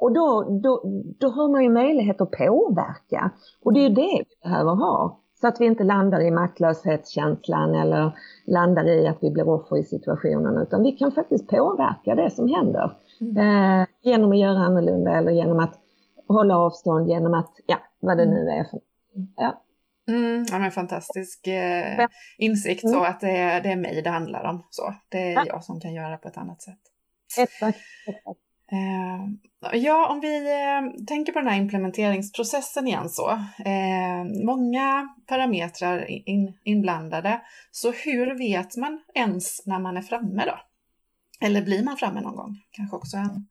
Och 0.00 0.12
då, 0.12 0.60
då, 0.62 0.82
då 1.18 1.28
har 1.28 1.48
man 1.48 1.62
ju 1.62 1.70
möjlighet 1.70 2.20
att 2.20 2.30
påverka. 2.30 3.30
Och 3.64 3.72
det 3.72 3.80
är 3.80 3.88
ju 3.88 3.94
det 3.94 4.24
vi 4.28 4.48
behöver 4.48 4.74
ha. 4.74 5.19
Så 5.40 5.48
att 5.48 5.60
vi 5.60 5.64
inte 5.64 5.84
landar 5.84 6.20
i 6.20 6.30
maktlöshetskänslan 6.30 7.74
eller 7.74 8.12
landar 8.46 8.88
i 8.88 9.06
att 9.06 9.18
vi 9.20 9.30
blir 9.30 9.48
offer 9.48 9.76
i 9.76 9.82
situationen 9.82 10.62
utan 10.62 10.82
vi 10.82 10.92
kan 10.92 11.12
faktiskt 11.12 11.48
påverka 11.48 12.14
det 12.14 12.30
som 12.30 12.48
händer. 12.48 12.92
Mm. 13.20 13.36
Eh, 13.36 13.86
genom 14.02 14.32
att 14.32 14.38
göra 14.38 14.58
annorlunda 14.58 15.18
eller 15.18 15.32
genom 15.32 15.58
att 15.58 15.74
hålla 16.28 16.58
avstånd, 16.58 17.08
genom 17.08 17.34
att, 17.34 17.50
ja, 17.66 17.76
vad 18.00 18.16
det 18.16 18.26
nu 18.26 18.48
är 18.48 18.64
för 18.64 18.80
ja. 19.36 19.62
Mm, 20.08 20.46
ja, 20.50 20.58
men 20.58 20.70
fantastisk 20.70 21.46
eh, 21.46 22.06
insikt 22.38 22.80
så 22.80 22.98
mm. 22.98 23.10
att 23.10 23.20
det 23.20 23.36
är, 23.36 23.60
det 23.60 23.68
är 23.72 23.76
mig 23.76 24.02
det 24.02 24.10
handlar 24.10 24.44
om. 24.44 24.66
Så. 24.70 24.94
Det 25.08 25.18
är 25.18 25.32
ja. 25.32 25.44
jag 25.46 25.64
som 25.64 25.80
kan 25.80 25.94
göra 25.94 26.10
det 26.10 26.16
på 26.16 26.28
ett 26.28 26.36
annat 26.36 26.62
sätt. 26.62 26.80
Exakt. 27.38 27.78
exakt. 28.06 28.40
Eh, 28.72 29.28
ja, 29.72 30.08
om 30.10 30.20
vi 30.20 30.36
eh, 30.36 31.04
tänker 31.06 31.32
på 31.32 31.38
den 31.38 31.48
här 31.48 31.58
implementeringsprocessen 31.58 32.86
igen 32.86 33.08
så. 33.08 33.30
Eh, 33.64 34.44
många 34.46 35.08
parametrar 35.28 36.10
in, 36.28 36.52
inblandade. 36.64 37.40
Så 37.70 37.90
hur 37.90 38.38
vet 38.38 38.76
man 38.76 39.00
ens 39.14 39.66
när 39.66 39.78
man 39.78 39.96
är 39.96 40.02
framme 40.02 40.44
då? 40.46 40.54
Eller 41.46 41.62
blir 41.62 41.84
man 41.84 41.96
framme 41.96 42.20
någon 42.20 42.36
gång? 42.36 42.56
Kanske 42.70 42.96
också 42.96 43.16
en 43.16 43.46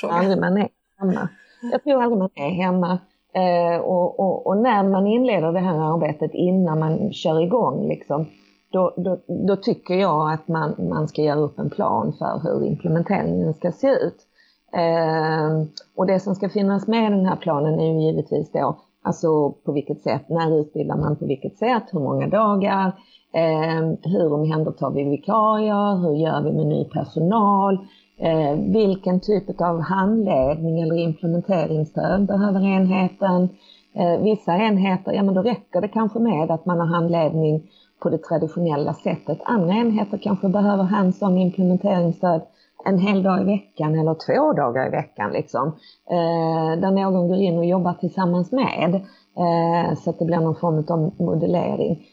fråga. 0.00 0.14
Aldrig 0.14 0.38
man 0.38 0.56
är 0.56 0.68
hemma. 0.98 1.28
Jag 1.72 1.84
tror 1.84 2.02
aldrig 2.02 2.18
man 2.18 2.30
är 2.34 2.50
hemma. 2.50 2.98
Eh, 3.34 3.80
och, 3.80 4.20
och, 4.20 4.46
och, 4.46 4.56
när 4.56 4.82
man 4.82 5.06
inleder 5.06 5.52
det 5.52 5.60
här 5.60 5.94
arbetet 5.94 6.30
innan 6.34 6.78
man 6.78 7.12
kör 7.12 7.42
igång, 7.42 7.88
liksom, 7.88 8.26
då, 8.72 8.94
då, 8.96 9.20
då, 9.46 9.56
tycker 9.56 9.94
jag 9.94 10.32
att 10.32 10.48
man, 10.48 10.74
man 10.88 11.08
ska 11.08 11.22
göra 11.22 11.38
upp 11.38 11.58
en 11.58 11.70
plan 11.70 12.12
för 12.18 12.40
hur 12.42 12.66
implementeringen 12.66 13.54
ska 13.54 13.72
se 13.72 13.88
ut. 13.88 14.26
Ehm, 14.72 15.68
och 15.96 16.06
det 16.06 16.20
som 16.20 16.34
ska 16.34 16.48
finnas 16.48 16.86
med 16.86 17.06
i 17.06 17.14
den 17.16 17.26
här 17.26 17.36
planen 17.36 17.80
är 17.80 17.92
ju 17.92 18.00
givetvis 18.00 18.52
då, 18.52 18.76
alltså 19.02 19.50
på 19.50 19.72
vilket 19.72 20.02
sätt, 20.02 20.28
när 20.28 20.60
utbildar 20.60 20.96
man 20.96 21.16
på 21.16 21.26
vilket 21.26 21.58
sätt, 21.58 21.82
hur 21.92 22.00
många 22.00 22.28
dagar, 22.28 22.86
eh, 23.34 23.92
hur 24.02 24.32
omhändertar 24.32 24.90
vi 24.90 25.04
vikarier, 25.04 25.96
hur 25.96 26.14
gör 26.14 26.42
vi 26.42 26.52
med 26.52 26.66
ny 26.66 26.84
personal, 26.84 27.78
Eh, 28.22 28.56
vilken 28.56 29.20
typ 29.20 29.60
av 29.60 29.80
handledning 29.80 30.80
eller 30.80 30.94
implementeringsstöd 30.94 32.26
behöver 32.26 32.60
enheten? 32.60 33.48
Eh, 33.94 34.22
vissa 34.22 34.56
enheter, 34.56 35.12
ja 35.12 35.22
men 35.22 35.34
då 35.34 35.42
räcker 35.42 35.80
det 35.80 35.88
kanske 35.88 36.18
med 36.18 36.50
att 36.50 36.66
man 36.66 36.80
har 36.80 36.86
handledning 36.86 37.62
på 38.02 38.10
det 38.10 38.18
traditionella 38.18 38.94
sättet. 38.94 39.38
Andra 39.44 39.74
enheter 39.74 40.18
kanske 40.18 40.48
behöver 40.48 40.84
hands-on 40.84 41.38
implementeringsstöd 41.38 42.42
en 42.84 42.98
hel 42.98 43.22
dag 43.22 43.40
i 43.40 43.44
veckan 43.44 43.98
eller 43.98 44.14
två 44.14 44.52
dagar 44.52 44.86
i 44.86 44.90
veckan 44.90 45.32
liksom. 45.32 45.68
Eh, 46.10 46.80
där 46.80 46.90
någon 46.90 47.28
går 47.28 47.38
in 47.38 47.58
och 47.58 47.64
jobbar 47.64 47.92
tillsammans 47.94 48.52
med 48.52 48.94
eh, 49.36 49.94
så 49.98 50.10
att 50.10 50.18
det 50.18 50.24
blir 50.24 50.40
någon 50.40 50.56
form 50.56 50.84
av 50.88 51.24
modellering. 51.26 52.06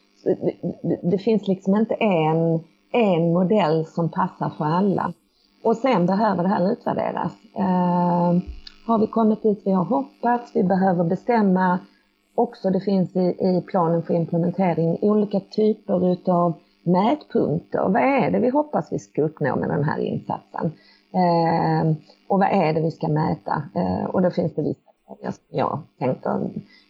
Det, 0.82 0.99
det, 1.03 1.17
finns 1.17 1.47
liksom 1.47 1.75
inte 1.75 1.93
en, 1.93 2.60
en 2.91 3.34
modell 3.34 3.86
som 3.86 4.10
passar 4.10 4.49
för 4.58 4.65
alla. 4.65 5.13
Och 5.63 5.77
sen 5.77 6.05
behöver 6.05 6.43
det 6.43 6.49
här 6.49 6.71
utvärderas. 6.71 7.34
Eh, 7.55 8.41
har 8.88 8.99
vi 8.99 9.08
kommit 9.08 9.43
dit 9.43 9.62
vi 9.65 9.71
har 9.71 9.86
hoppats? 9.86 10.51
Vi 10.55 10.63
behöver 10.63 11.03
bestämma 11.03 11.79
också, 12.36 12.69
det 12.69 12.79
finns 12.79 13.15
i, 13.15 13.19
i 13.19 13.63
planen 13.67 14.03
för 14.03 14.13
implementering, 14.13 14.97
olika 15.01 15.39
typer 15.39 16.12
utav 16.12 16.53
mätpunkter. 16.91 17.89
Vad 17.89 18.02
är 18.02 18.32
det 18.32 18.39
vi 18.39 18.49
hoppas 18.49 18.91
vi 18.91 18.99
ska 18.99 19.21
uppnå 19.21 19.56
med 19.56 19.69
den 19.69 19.84
här 19.84 19.99
insatsen? 19.99 20.71
Eh, 21.13 21.95
och 22.28 22.39
vad 22.39 22.49
är 22.52 22.73
det 22.73 22.82
vi 22.82 22.91
ska 22.91 23.08
mäta? 23.08 23.63
Eh, 23.75 24.06
och 24.06 24.21
då 24.21 24.32
finns 24.32 24.56
det 24.56 24.62
vissa 24.62 24.91
saker 25.08 25.32
som 25.32 25.43
jag 25.49 25.80
tänker 25.99 26.30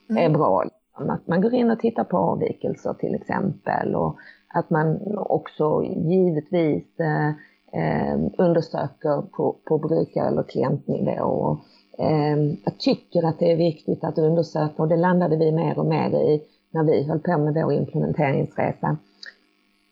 är 0.10 0.26
mm. 0.26 0.34
bra. 0.34 0.64
Liksom. 0.64 1.10
Att 1.10 1.28
man 1.28 1.42
går 1.42 1.54
in 1.54 1.72
och 1.72 1.80
tittar 1.80 2.04
på 2.04 2.18
avvikelser 2.18 2.94
till 2.94 3.16
exempel 3.16 3.96
och 3.96 4.16
att 4.54 4.70
man 4.70 5.18
också 5.18 5.84
givetvis 5.84 7.00
eh, 7.00 7.30
eh, 7.74 8.20
undersöker 8.38 9.22
på, 9.22 9.56
på 9.66 9.78
brukar 9.78 10.28
eller 10.28 10.44
klientnivå. 10.44 11.22
Och, 11.22 11.60
eh, 12.06 12.38
jag 12.66 12.80
tycker 12.80 13.24
att 13.24 13.40
det 13.40 13.52
är 13.52 13.58
viktigt 13.58 14.04
att 14.04 14.18
undersöka 14.18 14.82
och 14.82 14.88
det 14.88 14.98
landade 14.98 15.38
vi 15.38 15.52
mer 15.52 15.80
och 15.80 15.86
mer 15.86 16.10
i 16.10 16.44
när 16.72 16.84
vi 16.84 17.04
höll 17.04 17.20
på 17.20 17.38
med 17.38 17.54
vår 17.54 17.74
implementeringsresa. 17.74 18.98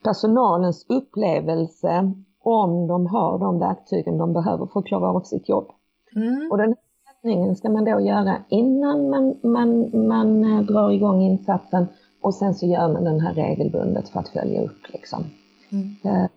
Personalens 0.04 0.86
upplevelse 0.90 2.12
om 2.44 2.88
de 2.88 3.08
har 3.08 3.40
de 3.40 3.60
verktygen 3.60 4.18
de 4.18 4.34
behöver 4.34 4.66
för 4.66 4.80
att 4.80 4.86
klara 4.86 5.10
av 5.10 5.22
sitt 5.22 5.50
jobb. 5.50 5.68
Mm. 6.16 6.52
Och 6.52 6.58
den 6.58 6.76
mätningen 7.06 7.56
ska 7.56 7.70
man 7.70 7.86
då 7.86 8.00
göra 8.00 8.38
innan 8.50 9.10
man, 9.10 9.36
man, 9.44 9.90
man 10.08 10.44
eh, 10.44 10.62
drar 10.62 10.92
igång 10.92 11.22
insatsen 11.22 11.88
och 12.22 12.34
sen 12.34 12.54
så 12.54 12.66
gör 12.66 12.94
man 12.94 13.04
den 13.04 13.20
här 13.20 13.34
regelbundet 13.34 14.10
för 14.10 14.20
att 14.20 14.30
följa 14.30 14.64
upp. 14.64 14.94
Liksom. 14.94 15.24
Mm. 15.72 15.96
Eh, 16.04 16.30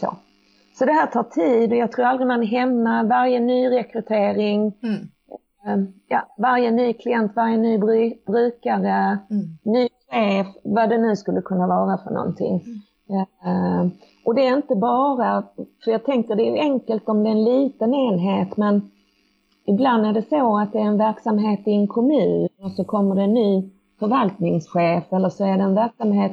så. 0.00 0.16
Så 0.78 0.84
det 0.84 0.92
här 0.92 1.06
tar 1.06 1.22
tid 1.22 1.70
och 1.70 1.78
jag 1.78 1.92
tror 1.92 2.04
aldrig 2.04 2.26
man 2.26 2.42
är 2.42 2.46
hemma. 2.46 3.02
Varje 3.02 3.40
nyrekrytering, 3.40 4.72
mm. 4.82 5.08
Ehm, 5.66 5.92
ja, 6.08 6.34
varje 6.38 6.70
ny 6.70 6.92
klient, 6.92 7.32
varje 7.36 7.56
ny 7.56 7.78
brukare, 8.26 9.18
mm. 9.30 9.58
ny 9.62 9.88
chef, 10.10 10.46
vad 10.64 10.88
det 10.88 10.98
nu 10.98 11.16
skulle 11.16 11.40
kunna 11.40 11.66
vara 11.66 11.98
för 11.98 12.10
någonting. 12.10 12.62
Uh, 13.10 13.86
och 14.24 14.34
det 14.34 14.46
är 14.46 14.56
inte 14.56 14.76
bara, 14.76 15.42
för 15.84 15.90
jag 15.90 16.04
tänker 16.04 16.34
det 16.36 16.48
är 16.48 16.62
enkelt 16.62 17.08
om 17.08 17.22
det 17.22 17.28
är 17.28 17.32
en 17.32 17.44
liten 17.44 17.94
enhet 17.94 18.56
men 18.56 18.90
ibland 19.66 20.06
är 20.06 20.12
det 20.12 20.28
så 20.28 20.58
att 20.58 20.72
det 20.72 20.78
är 20.78 20.84
en 20.84 20.98
verksamhet 20.98 21.68
i 21.68 21.72
en 21.72 21.88
kommun 21.88 22.48
och 22.62 22.72
så 22.72 22.84
kommer 22.84 23.14
det 23.14 23.22
en 23.22 23.34
ny 23.34 23.70
förvaltningschef 23.98 25.12
eller 25.12 25.28
så 25.28 25.44
är 25.44 25.56
det 25.56 25.64
en 25.64 25.74
verksamhet 25.74 26.32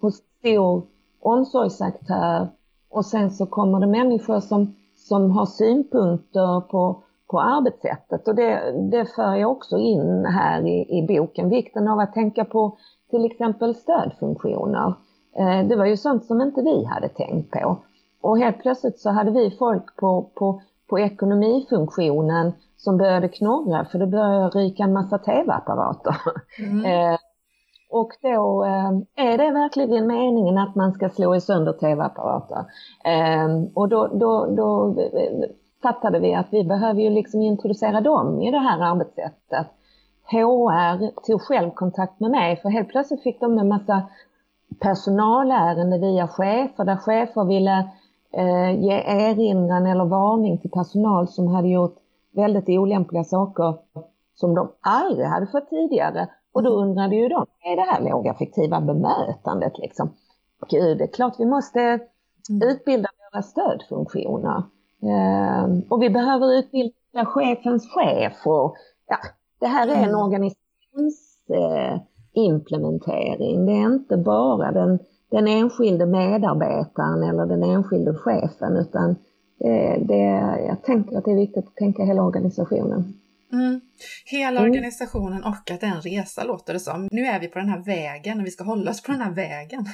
hos 0.00 0.14
stor 0.38 0.82
omsorgsaktör 1.20 2.48
och 2.90 3.06
sen 3.06 3.30
så 3.30 3.46
kommer 3.46 3.80
det 3.80 3.86
människor 3.86 4.40
som, 4.40 4.74
som 4.96 5.30
har 5.30 5.46
synpunkter 5.46 6.60
på, 6.60 7.02
på 7.26 7.40
arbetssättet 7.40 8.28
och 8.28 8.34
det, 8.34 8.72
det 8.90 9.06
för 9.14 9.34
jag 9.34 9.50
också 9.50 9.78
in 9.78 10.24
här 10.24 10.66
i, 10.66 10.98
i 10.98 11.06
boken, 11.06 11.48
vikten 11.48 11.88
av 11.88 11.98
att 11.98 12.14
tänka 12.14 12.44
på 12.44 12.76
till 13.10 13.24
exempel 13.24 13.74
stödfunktioner. 13.74 14.94
Eh, 15.36 15.66
det 15.66 15.76
var 15.76 15.86
ju 15.86 15.96
sånt 15.96 16.24
som 16.24 16.40
inte 16.40 16.62
vi 16.62 16.84
hade 16.84 17.08
tänkt 17.08 17.50
på. 17.50 17.76
Och 18.20 18.38
helt 18.38 18.62
plötsligt 18.62 19.00
så 19.00 19.10
hade 19.10 19.30
vi 19.30 19.50
folk 19.50 19.96
på, 19.96 20.30
på, 20.34 20.62
på 20.88 20.98
ekonomifunktionen 20.98 22.52
som 22.76 22.96
började 22.96 23.28
knorra 23.28 23.84
för 23.84 23.98
det 23.98 24.06
började 24.06 24.58
ryka 24.58 24.82
en 24.82 24.92
massa 24.92 25.18
tv-apparater. 25.18 26.16
Mm. 26.58 26.84
Eh, 27.12 27.18
och 27.94 28.10
då 28.22 28.64
eh, 28.64 28.90
är 29.16 29.38
det 29.38 29.50
verkligen 29.50 30.06
meningen 30.06 30.58
att 30.58 30.74
man 30.74 30.92
ska 30.92 31.08
slå 31.08 31.34
i 31.34 31.40
sönder 31.40 31.72
tv-apparater. 31.72 32.64
Och 33.74 33.88
då, 33.88 34.06
då, 34.06 34.46
då 34.46 34.94
fattade 35.82 36.18
vi 36.18 36.34
att 36.34 36.46
vi 36.50 36.64
behöver 36.64 37.00
ju 37.00 37.10
liksom 37.10 37.42
introducera 37.42 38.00
dem 38.00 38.42
i 38.42 38.50
det 38.50 38.58
här 38.58 38.80
arbetssättet. 38.80 39.66
HR 40.24 41.20
tog 41.26 41.42
själv 41.42 41.70
kontakt 41.70 42.20
med 42.20 42.30
mig 42.30 42.56
för 42.56 42.68
helt 42.68 42.88
plötsligt 42.88 43.22
fick 43.22 43.40
de 43.40 43.58
en 43.58 43.68
massa 43.68 44.02
personalärende 44.80 45.98
via 45.98 46.28
chefer 46.28 46.84
där 46.84 46.96
chefer 46.96 47.44
ville 47.44 47.90
eh, 48.32 48.80
ge 48.80 49.02
erinran 49.06 49.86
eller 49.86 50.04
varning 50.04 50.58
till 50.58 50.70
personal 50.70 51.28
som 51.28 51.46
hade 51.46 51.68
gjort 51.68 51.96
väldigt 52.32 52.68
olämpliga 52.68 53.24
saker 53.24 53.74
som 54.34 54.54
de 54.54 54.72
aldrig 54.80 55.26
hade 55.26 55.46
fått 55.46 55.70
tidigare. 55.70 56.28
Och 56.52 56.62
då 56.62 56.70
undrade 56.70 57.16
ju 57.16 57.28
de, 57.28 57.46
är 57.60 57.76
det 57.76 57.82
här 57.82 58.00
lågaffektiva 58.10 58.80
bemötandet 58.80 59.78
liksom? 59.78 60.10
Gud, 60.68 60.98
det 60.98 61.04
är 61.04 61.12
klart 61.12 61.34
vi 61.38 61.46
måste 61.46 61.80
mm. 61.80 62.68
utbilda 62.68 63.08
våra 63.32 63.42
stödfunktioner. 63.42 64.62
Eh, 65.02 65.64
och 65.88 66.02
vi 66.02 66.10
behöver 66.10 66.58
utbilda 66.58 67.26
chefens 67.26 67.88
chef 67.90 68.46
och 68.46 68.76
ja, 69.06 69.16
det 69.60 69.66
här 69.66 69.88
är 69.88 69.94
en 69.94 70.04
mm. 70.04 70.20
organisationsimplementering. 70.20 72.06
Eh, 72.34 73.38
det 73.38 73.72
är 73.72 73.94
inte 73.94 74.16
bara 74.16 74.72
den, 74.72 74.98
den 75.30 75.48
enskilde 75.48 76.06
medarbetaren 76.06 77.22
eller 77.22 77.46
den 77.46 77.62
enskilde 77.62 78.14
chefen 78.14 78.76
utan 78.76 79.16
det, 79.58 79.98
det, 80.08 80.20
jag 80.68 80.82
tänker 80.82 81.18
att 81.18 81.24
det 81.24 81.30
är 81.30 81.36
viktigt 81.36 81.66
att 81.66 81.76
tänka 81.76 82.04
hela 82.04 82.22
organisationen. 82.22 83.14
Mm. 83.52 83.80
Hela 84.24 84.60
mm. 84.60 84.70
organisationen 84.70 85.44
och 85.44 85.70
att 85.70 85.80
det 85.80 85.86
är 85.86 85.94
en 85.94 86.00
resa 86.00 86.44
låter 86.44 86.72
det 86.72 86.80
som. 86.80 87.08
Nu 87.10 87.22
är 87.22 87.40
vi 87.40 87.48
på 87.48 87.58
den 87.58 87.68
här 87.68 87.84
vägen 87.84 88.40
och 88.40 88.46
vi 88.46 88.50
ska 88.50 88.64
hålla 88.64 88.90
oss 88.90 89.02
på 89.02 89.12
den 89.12 89.20
här 89.20 89.32
vägen. 89.32 89.84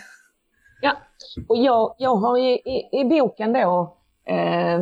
Ja, 0.82 0.92
och 1.48 1.56
jag, 1.56 1.94
jag 1.98 2.16
har 2.16 2.38
i, 2.38 2.52
i, 2.52 3.00
i 3.00 3.04
boken 3.04 3.52
då 3.52 3.96
eh, 4.24 4.80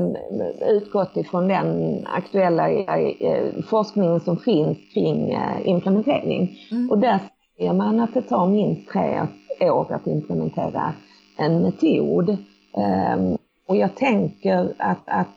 utgått 0.69 1.17
ifrån 1.17 1.49
den 1.49 2.01
aktuella 2.07 2.71
eh, 2.71 3.63
forskningen 3.71 4.21
som 4.21 4.37
finns 4.37 4.79
kring 4.95 5.31
eh, 5.31 5.69
implementering. 5.69 6.59
Mm. 6.71 6.91
Och 6.91 6.99
där 6.99 7.21
säger 7.57 7.73
man 7.73 8.01
att 8.01 8.15
det 8.15 8.23
tar 8.23 8.47
minst 8.47 8.91
tre 8.91 9.21
år 9.71 9.93
att 9.93 10.07
implementera 10.07 10.93
en 11.39 11.63
metod. 11.63 12.29
Eh, 12.77 13.37
och 13.67 13.77
jag 13.77 13.95
tänker 13.95 14.75
att, 14.79 15.03
att, 15.05 15.29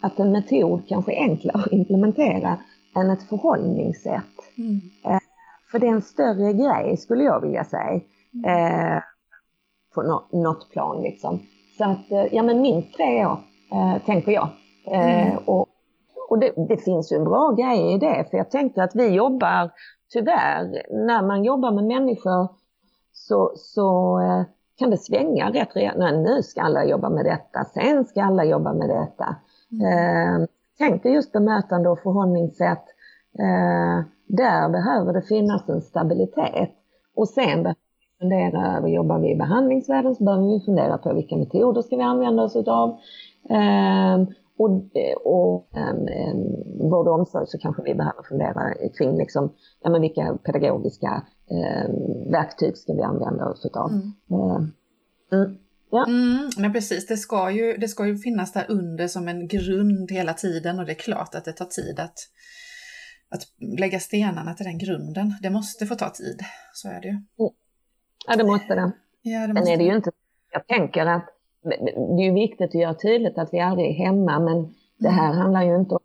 att 0.00 0.18
en 0.18 0.32
metod 0.32 0.88
kanske 0.88 1.12
är 1.12 1.22
enklare 1.22 1.62
att 1.64 1.72
implementera 1.72 2.58
än 2.96 3.10
ett 3.10 3.22
förhållningssätt. 3.28 4.22
Mm. 4.58 4.80
Eh, 5.04 5.18
för 5.70 5.78
det 5.78 5.86
är 5.86 5.92
en 5.92 6.02
större 6.02 6.52
grej 6.52 6.96
skulle 6.96 7.24
jag 7.24 7.40
vilja 7.40 7.64
säga. 7.64 8.00
Mm. 8.34 8.94
Eh, 8.94 9.02
på 9.94 10.26
något 10.32 10.70
plan 10.70 11.02
liksom. 11.02 11.40
Så 11.78 11.84
att, 11.84 12.10
eh, 12.10 12.34
ja 12.34 12.42
men 12.42 12.60
minst 12.60 12.96
tre 12.96 13.26
år 13.26 13.38
eh, 13.72 14.02
tänker 14.06 14.32
jag. 14.32 14.48
Mm. 14.86 15.38
Och, 15.44 15.66
och 16.30 16.38
det, 16.38 16.52
det, 16.68 16.76
finns 16.76 17.12
ju 17.12 17.16
en 17.16 17.24
bra 17.24 17.50
grej 17.50 17.94
i 17.94 17.98
det, 17.98 18.26
för 18.30 18.36
jag 18.36 18.50
tänker 18.50 18.82
att 18.82 18.94
vi 18.94 19.08
jobbar, 19.08 19.70
tyvärr, 20.12 20.82
när 21.06 21.22
man 21.22 21.44
jobbar 21.44 21.72
med 21.72 21.84
människor 21.84 22.48
så, 23.12 23.52
så 23.56 24.18
eh, 24.20 24.42
kan 24.78 24.90
det 24.90 24.96
svänga 24.96 25.50
rätt 25.50 25.76
rejält. 25.76 25.98
Nu 25.98 26.42
ska 26.42 26.62
alla 26.62 26.84
jobba 26.84 27.10
med 27.10 27.24
detta, 27.24 27.64
sen 27.64 28.04
ska 28.04 28.22
alla 28.22 28.44
jobba 28.44 28.72
med 28.72 28.88
detta. 28.88 29.36
Mm. 29.72 30.42
Eh, 30.42 30.48
tänk 30.78 31.04
just 31.04 31.32
bemötande 31.32 31.88
och 31.88 31.98
förhållningssätt. 31.98 32.84
Eh, 33.38 34.06
där 34.26 34.68
behöver 34.68 35.12
det 35.12 35.22
finnas 35.22 35.68
en 35.68 35.80
stabilitet. 35.80 36.70
Och 37.16 37.28
sen 37.28 37.62
behöver 37.62 37.76
vi 37.98 38.18
fundera 38.18 38.76
över, 38.76 38.88
jobbar 38.88 39.18
vi 39.18 39.30
i 39.30 39.36
behandlingsvärlden 39.36 40.14
så 40.14 40.24
behöver 40.24 40.46
vi 40.46 40.60
fundera 40.60 40.98
på 40.98 41.14
vilka 41.14 41.36
metoder 41.36 41.82
ska 41.82 41.96
vi 41.96 42.02
använda 42.02 42.42
oss 42.42 42.56
utav. 42.56 42.88
Um, 43.48 44.26
och, 44.58 44.70
och 45.24 45.68
um, 45.76 46.90
vård 46.90 47.08
och 47.08 47.14
omsorg 47.14 47.46
så 47.46 47.58
kanske 47.58 47.82
vi 47.82 47.94
behöver 47.94 48.22
fundera 48.22 48.74
kring 48.98 49.16
liksom, 49.18 49.52
ja, 49.82 49.90
men 49.90 50.00
vilka 50.00 50.38
pedagogiska 50.44 51.26
um, 51.50 52.30
verktyg 52.30 52.76
ska 52.76 52.92
vi 52.92 53.02
använda 53.02 53.48
oss 53.48 53.66
utav. 53.66 53.90
Mm. 53.90 54.72
Mm, 55.32 55.58
ja. 55.90 56.06
Mm, 56.06 56.50
men 56.58 56.72
precis, 56.72 57.06
det 57.06 57.16
ska, 57.16 57.50
ju, 57.50 57.76
det 57.76 57.88
ska 57.88 58.06
ju 58.06 58.18
finnas 58.18 58.52
där 58.52 58.66
under 58.68 59.08
som 59.08 59.28
en 59.28 59.48
grund 59.48 60.10
hela 60.10 60.32
tiden 60.32 60.78
och 60.78 60.86
det 60.86 60.92
är 60.92 60.96
klart 60.96 61.34
att 61.34 61.44
det 61.44 61.52
tar 61.52 61.64
tid 61.64 62.00
att, 62.00 62.18
att 63.28 63.42
lägga 63.78 64.00
stenarna 64.00 64.54
till 64.54 64.66
den 64.66 64.78
grunden. 64.78 65.34
Det 65.42 65.50
måste 65.50 65.86
få 65.86 65.94
ta 65.94 66.10
tid, 66.10 66.40
så 66.72 66.88
är 66.88 67.00
det 67.00 67.08
ju. 67.08 67.18
Ja, 68.26 68.36
det 68.36 68.44
måste 68.44 68.74
det. 68.74 68.92
Ja, 69.22 69.46
det 69.46 69.54
måste. 69.54 69.64
Sen 69.64 69.74
är 69.74 69.78
det 69.78 69.84
ju 69.84 69.96
inte, 69.96 70.10
jag 70.52 70.66
tänker 70.66 71.06
att 71.06 71.33
det 72.16 72.22
är 72.22 72.26
ju 72.26 72.32
viktigt 72.32 72.70
att 72.70 72.74
göra 72.74 72.94
tydligt 72.94 73.38
att 73.38 73.48
vi 73.52 73.60
aldrig 73.60 73.90
är 73.90 74.04
hemma 74.04 74.38
men 74.38 74.74
det 74.98 75.08
här 75.08 75.30
mm. 75.30 75.38
handlar 75.38 75.62
ju 75.62 75.76
inte 75.76 75.94
om 75.94 76.00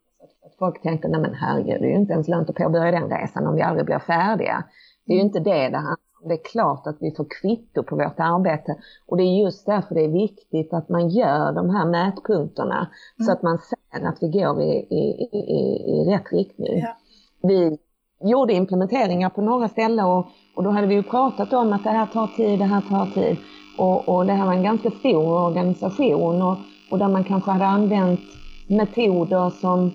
att 0.45 0.55
folk 0.59 0.81
tänker, 0.81 1.09
nej 1.09 1.21
men 1.21 1.33
herregud, 1.33 1.81
det 1.81 1.87
är 1.87 1.89
ju 1.89 1.95
inte 1.95 2.13
ens 2.13 2.27
lönt 2.27 2.49
att 2.49 2.55
påbörja 2.55 2.91
den 2.91 3.09
resan 3.09 3.47
om 3.47 3.55
vi 3.55 3.61
aldrig 3.61 3.85
blir 3.85 3.99
färdiga. 3.99 4.63
Det 5.05 5.13
är 5.13 5.15
ju 5.15 5.21
mm. 5.21 5.27
inte 5.27 5.39
det 5.39 5.69
det 5.69 5.77
handlar 5.77 5.91
om. 6.21 6.27
Det 6.27 6.33
är 6.33 6.43
klart 6.43 6.87
att 6.87 6.97
vi 6.99 7.11
får 7.15 7.25
kvitto 7.41 7.83
på 7.83 7.95
vårt 7.95 8.19
arbete 8.19 8.75
och 9.07 9.17
det 9.17 9.23
är 9.23 9.43
just 9.43 9.65
därför 9.65 9.95
det 9.95 10.03
är 10.03 10.09
viktigt 10.09 10.73
att 10.73 10.89
man 10.89 11.09
gör 11.09 11.53
de 11.53 11.69
här 11.69 11.85
mätpunkterna 11.85 12.77
mm. 12.77 13.25
så 13.25 13.31
att 13.31 13.41
man 13.41 13.57
ser 13.57 14.07
att 14.07 14.17
vi 14.21 14.27
går 14.27 14.61
i, 14.61 14.71
i, 14.71 15.03
i, 15.33 15.59
i 15.91 16.13
rätt 16.13 16.33
riktning. 16.33 16.79
Ja. 16.79 16.95
Vi 17.41 17.77
gjorde 18.21 18.53
implementeringar 18.53 19.29
på 19.29 19.41
några 19.41 19.67
ställen 19.67 20.05
och, 20.05 20.27
och 20.55 20.63
då 20.63 20.69
hade 20.69 20.87
vi 20.87 20.95
ju 20.95 21.03
pratat 21.03 21.53
om 21.53 21.73
att 21.73 21.83
det 21.83 21.89
här 21.89 22.05
tar 22.05 22.27
tid, 22.27 22.59
det 22.59 22.65
här 22.65 22.81
tar 22.81 23.05
tid. 23.05 23.37
Och, 23.79 24.09
och 24.09 24.25
det 24.25 24.33
här 24.33 24.45
var 24.45 24.53
en 24.53 24.63
ganska 24.63 24.91
stor 24.91 25.43
organisation 25.45 26.41
och, 26.41 26.57
och 26.91 26.99
där 26.99 27.07
man 27.07 27.23
kanske 27.23 27.51
hade 27.51 27.65
använt 27.65 28.19
metoder 28.67 29.49
som, 29.49 29.91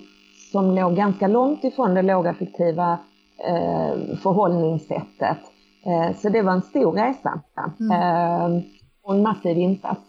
som 0.52 0.74
låg 0.74 0.96
ganska 0.96 1.28
långt 1.28 1.64
ifrån 1.64 1.94
det 1.94 2.02
lågaffektiva 2.02 2.98
eh, 3.48 4.16
förhållningssättet. 4.16 5.38
Eh, 5.86 6.16
så 6.16 6.28
det 6.28 6.42
var 6.42 6.52
en 6.52 6.62
stor 6.62 6.92
resa 6.92 7.40
mm. 7.80 7.92
eh, 7.92 8.62
och 9.04 9.14
en 9.14 9.22
massiv 9.22 9.58
insats. 9.58 10.00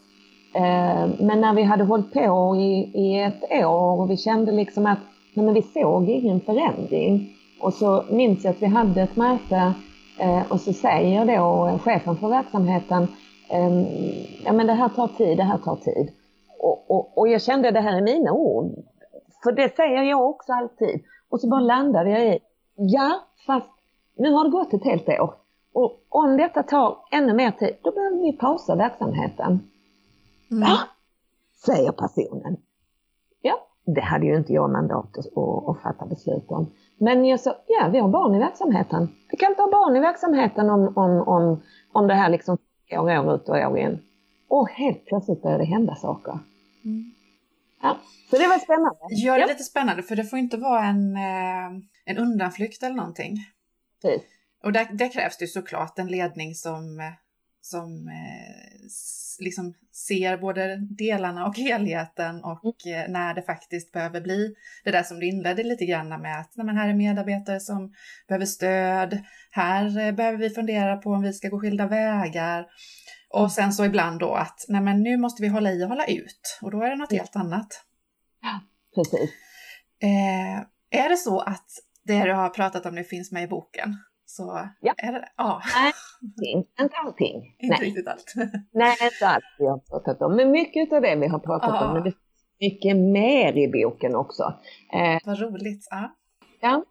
Eh, 0.56 1.10
men 1.20 1.42
när 1.42 1.54
vi 1.54 1.64
hade 1.64 1.84
hållit 1.84 2.14
på 2.14 2.56
i, 2.56 2.92
i 2.94 3.22
ett 3.22 3.66
år 3.66 4.02
och 4.02 4.12
vi 4.12 4.18
kände 4.18 4.52
liksom 4.52 4.86
att 4.86 5.00
nej 5.34 5.46
men 5.46 5.54
vi 5.54 5.62
såg 5.62 6.10
ingen 6.10 6.42
förändring. 6.42 7.30
Och 7.62 7.74
så 7.74 8.04
minns 8.10 8.44
jag 8.44 8.52
att 8.52 8.62
vi 8.62 8.68
hade 8.68 9.02
ett 9.02 9.16
möte 9.16 9.74
eh, 10.20 10.42
och 10.50 10.62
så 10.62 10.74
säger 10.74 11.26
då 11.26 11.80
chefen 11.84 12.18
för 12.18 12.30
verksamheten 12.30 13.08
um, 13.52 13.86
ja 14.46 14.54
men 14.54 14.68
det 14.68 14.74
här 14.74 14.90
tar 14.90 15.08
tid, 15.08 15.38
det 15.38 15.44
här 15.44 15.58
tar 15.58 15.76
tid. 15.76 16.12
Och, 16.60 16.92
och, 16.92 17.18
och 17.18 17.28
jag 17.28 17.42
kände 17.42 17.72
det 17.72 17.80
här 17.80 17.98
är 17.98 18.02
mina 18.02 18.32
ord. 18.32 18.72
För 19.44 19.52
det 19.52 19.76
säger 19.76 20.04
jag 20.04 20.30
också 20.30 20.54
alltid. 20.54 21.04
Och 21.30 21.42
så 21.42 21.48
bara 21.48 21.60
landade 21.60 22.10
jag 22.10 22.26
i, 22.26 22.40
ja 22.76 23.20
fast 23.48 23.70
nu 24.18 24.32
har 24.32 24.44
det 24.44 24.50
gått 24.50 24.74
ett 24.74 24.84
helt 24.84 25.10
år. 25.10 25.34
Och 25.74 26.06
om 26.10 26.38
detta 26.38 26.64
tar 26.64 26.98
ännu 27.12 27.34
mer 27.34 27.52
tid, 27.52 27.76
då 27.82 27.92
behöver 27.92 28.18
vi 28.18 28.34
pausa 28.34 28.76
verksamheten. 28.76 29.60
Mm. 30.52 30.64
Ja, 30.64 30.78
säger 31.66 31.92
personen. 31.92 32.58
Ja, 33.42 33.56
det 33.86 34.02
hade 34.02 34.26
ju 34.26 34.38
inte 34.38 34.54
jag 34.54 34.70
mandat 34.70 35.18
att, 35.18 35.38
att 35.68 35.82
fatta 35.82 36.06
beslut 36.06 36.52
om. 36.52 36.68
Men 36.98 37.26
jag 37.26 37.40
sa, 37.40 37.56
ja 37.68 37.90
vi 37.92 38.00
har 38.00 38.10
barn 38.10 38.36
i 38.36 38.40
verksamheten. 38.40 39.10
Vi 39.32 39.38
kan 39.38 39.50
inte 39.50 39.62
ha 39.62 39.72
barn 39.72 39.96
i 39.96 40.00
verksamheten 40.00 40.70
om, 40.70 40.94
om, 40.96 41.28
om, 41.28 41.62
om 41.94 42.08
det 42.08 42.14
här 42.14 42.30
liksom 42.30 42.58
år, 42.92 43.20
år 43.20 43.36
ut 43.36 43.50
och 43.50 43.56
år 43.56 43.78
in. 43.80 44.00
Och 44.48 44.70
helt 44.70 45.06
plötsligt 45.06 45.42
började 45.42 45.64
det 45.64 45.68
hända 45.68 45.96
saker. 45.96 46.40
Mm. 46.86 47.12
Ja, 47.82 47.98
så 48.30 48.38
det 48.38 48.48
var 48.48 48.58
spännande. 48.58 49.00
Gör 49.10 49.36
det 49.36 49.42
ja. 49.42 49.48
lite 49.48 49.64
spännande, 49.64 50.04
för 50.04 50.16
det 50.16 50.24
får 50.24 50.40
inte 50.40 50.58
vara 50.58 50.84
en, 50.86 51.16
eh, 51.16 51.82
en 52.06 52.18
undanflykt 52.18 52.84
eller 52.84 52.96
någonting. 52.96 53.38
Precis. 54.02 54.24
Och 54.64 54.72
där, 54.72 54.88
där 54.92 55.12
krävs 55.12 55.38
det 55.38 55.48
såklart 55.48 56.00
en 56.00 56.08
ledning 56.08 56.56
som, 56.56 57.02
som 57.66 58.10
liksom 59.40 59.74
ser 60.08 60.38
både 60.38 60.78
delarna 60.78 61.46
och 61.48 61.58
helheten 61.58 62.44
och 62.44 62.86
mm. 62.86 63.12
när 63.12 63.34
det 63.34 63.42
faktiskt 63.42 63.92
behöver 63.92 64.22
bli 64.22 64.56
det 64.84 64.92
där 64.92 65.04
som 65.04 65.20
du 65.20 65.28
inledde 65.28 65.64
lite 65.64 65.86
grann 65.86 66.10
med 66.22 66.40
att 66.40 66.52
nej, 66.56 66.66
men 66.66 66.78
här 66.78 66.90
är 66.90 66.94
medarbetare 66.94 67.60
som 67.60 67.94
behöver 68.28 68.46
stöd, 68.46 69.20
här 69.52 70.12
behöver 70.12 70.38
vi 70.38 70.50
fundera 70.50 70.98
på 70.98 71.10
om 71.10 71.22
vi 71.22 71.34
ska 71.34 71.50
gå 71.50 71.60
skilda 71.60 71.88
vägar. 71.88 72.66
Och 73.30 73.52
sen 73.52 73.74
så 73.74 73.86
ibland 73.86 74.20
då 74.20 74.34
att 74.34 74.66
nej 74.68 74.82
men 74.82 75.04
nu 75.04 75.18
måste 75.18 75.42
vi 75.42 75.48
hålla 75.48 75.72
i 75.72 75.84
och 75.84 75.90
hålla 75.90 76.06
ut 76.06 76.60
och 76.62 76.72
då 76.72 76.84
är 76.84 76.90
det 76.90 76.96
något 76.96 77.12
helt 77.12 77.36
annat. 77.36 77.68
Ja, 78.42 78.62
precis. 78.96 79.30
Eh, 80.02 80.60
är 81.02 81.10
det 81.10 81.18
så 81.18 81.40
att 81.40 81.68
det 82.04 82.24
du 82.24 82.34
har 82.34 82.50
pratat 82.50 82.86
om 82.86 82.96
nu 82.96 83.04
finns 83.04 83.32
med 83.32 83.44
i 83.44 83.48
boken? 83.48 83.98
Så 84.36 84.70
ja. 84.82 84.94
är 84.98 85.12
det 85.12 85.30
ja. 85.38 85.62
Nej, 85.76 86.68
inte 86.80 86.96
allting. 87.06 87.36
Inte 87.60 87.76
Nej. 87.80 87.88
riktigt 87.88 88.08
allt. 88.08 88.34
Nej, 88.72 88.98
inte 89.02 89.28
allt 89.28 89.44
vi 89.60 89.66
har 89.66 89.78
pratat 89.78 90.22
om. 90.22 90.36
Men 90.36 90.52
mycket 90.52 90.94
av 90.94 91.02
det 91.02 91.16
vi 91.16 91.28
har 91.28 91.40
pratat 91.40 91.70
ja. 91.74 91.88
om. 91.88 91.94
Men 91.94 92.04
det 92.04 92.12
finns 92.12 92.24
mycket 92.60 92.98
mer 92.98 93.58
i 93.58 93.68
boken 93.68 94.16
också. 94.16 94.54
Eh, 94.94 95.18
Vad 95.26 95.40
roligt. 95.40 95.88
Ja. 95.90 96.12
ja. 96.62 96.84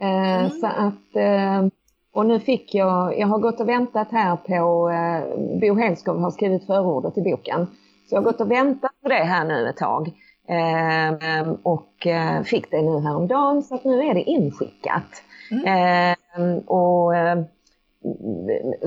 Eh, 0.00 0.38
mm. 0.38 0.50
Så 0.50 0.66
att, 0.66 1.16
eh, 1.16 1.66
och 2.12 2.26
nu 2.26 2.40
fick 2.40 2.74
jag, 2.74 3.18
jag 3.18 3.26
har 3.26 3.38
gått 3.38 3.60
och 3.60 3.68
väntat 3.68 4.08
här 4.10 4.36
på, 4.36 4.90
eh, 4.90 5.60
Bo 5.60 5.80
Henskov 5.80 6.18
har 6.18 6.30
skrivit 6.30 6.66
förordet 6.66 7.18
i 7.18 7.22
boken. 7.22 7.66
Så 8.08 8.14
jag 8.14 8.20
har 8.20 8.24
gått 8.24 8.40
och 8.40 8.50
väntat 8.50 8.92
på 9.02 9.08
det 9.08 9.24
här 9.24 9.44
nu 9.44 9.68
ett 9.68 9.76
tag. 9.76 10.12
Eh, 10.48 11.48
och 11.62 12.06
eh, 12.06 12.42
fick 12.42 12.70
det 12.70 12.82
nu 12.82 13.00
häromdagen 13.00 13.62
så 13.62 13.74
att 13.74 13.84
nu 13.84 14.02
är 14.02 14.14
det 14.14 14.22
inskickat. 14.22 15.22
Mm. 15.50 16.16
Eh, 16.36 16.56
och 16.56 17.16
eh, 17.16 17.44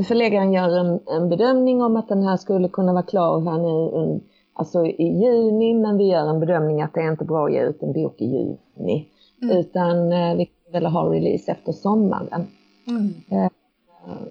förläggaren 0.08 0.54
gör 0.54 0.78
en, 0.80 1.00
en, 1.08 1.30
bedömning 1.30 1.82
om 1.82 1.96
att 1.96 2.10
den 2.10 2.24
här 2.24 2.38
skulle 2.38 2.70
kunna 2.70 2.94
vara 2.94 3.04
klar 3.04 3.42
här 3.42 3.58
nu 3.58 4.20
alltså 4.54 4.86
i 4.86 5.04
juni 5.04 5.74
men 5.74 5.98
vi 5.98 6.04
gör 6.04 6.30
en 6.30 6.40
bedömning 6.40 6.82
att 6.82 6.94
det 6.94 7.00
är 7.00 7.12
inte 7.12 7.26
bra 7.26 7.46
att 7.46 7.54
ge 7.54 7.62
ut 7.62 7.84
en 7.84 7.94
bok 7.94 8.22
i 8.22 8.26
juni. 8.26 9.10
Mm. 9.42 9.58
Utan 9.58 10.12
eh, 10.12 10.36
vi 10.36 10.52
vill 10.74 10.86
ha 10.86 11.14
release 11.14 11.52
efter 11.52 11.72
sommaren. 11.72 12.48
Mm. 12.88 13.14
Eh, 13.32 13.52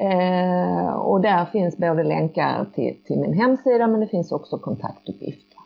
Eh, 0.00 0.88
och 0.88 1.20
där 1.20 1.46
finns 1.46 1.76
både 1.76 2.02
länkar 2.02 2.66
till, 2.74 3.04
till, 3.04 3.18
min 3.18 3.32
hemsida 3.32 3.86
men 3.86 4.00
det 4.00 4.08
finns 4.08 4.32
också 4.32 4.58
kontaktuppgifter. 4.58 5.58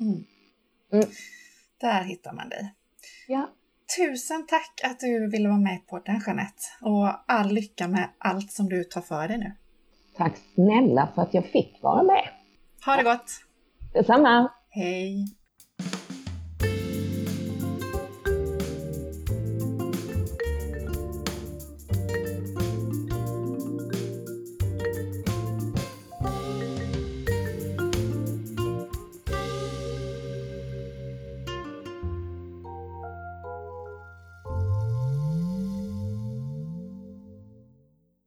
Mm. 0.00 0.24
Mm. 0.92 1.06
Där 1.80 2.02
hittar 2.02 2.32
man 2.32 2.48
dig. 2.48 2.74
Ja. 3.28 3.48
Tusen 3.98 4.46
tack 4.46 4.80
att 4.90 5.00
du 5.00 5.30
ville 5.30 5.48
vara 5.48 5.58
med 5.58 5.86
på 5.86 5.98
den 5.98 6.22
Jeanette 6.26 6.62
och 6.80 7.08
all 7.26 7.48
lycka 7.48 7.88
med 7.88 8.08
allt 8.18 8.52
som 8.52 8.68
du 8.68 8.84
tar 8.84 9.00
för 9.00 9.28
dig 9.28 9.38
nu. 9.38 9.52
Tack 10.16 10.36
snälla 10.54 11.08
för 11.14 11.22
att 11.22 11.34
jag 11.34 11.44
fick 11.44 11.82
vara 11.82 12.02
med. 12.02 12.24
Ha 12.86 12.96
det 12.96 13.02
gott! 13.02 13.30
Detsamma! 13.92 14.52
Hej! 14.70 15.39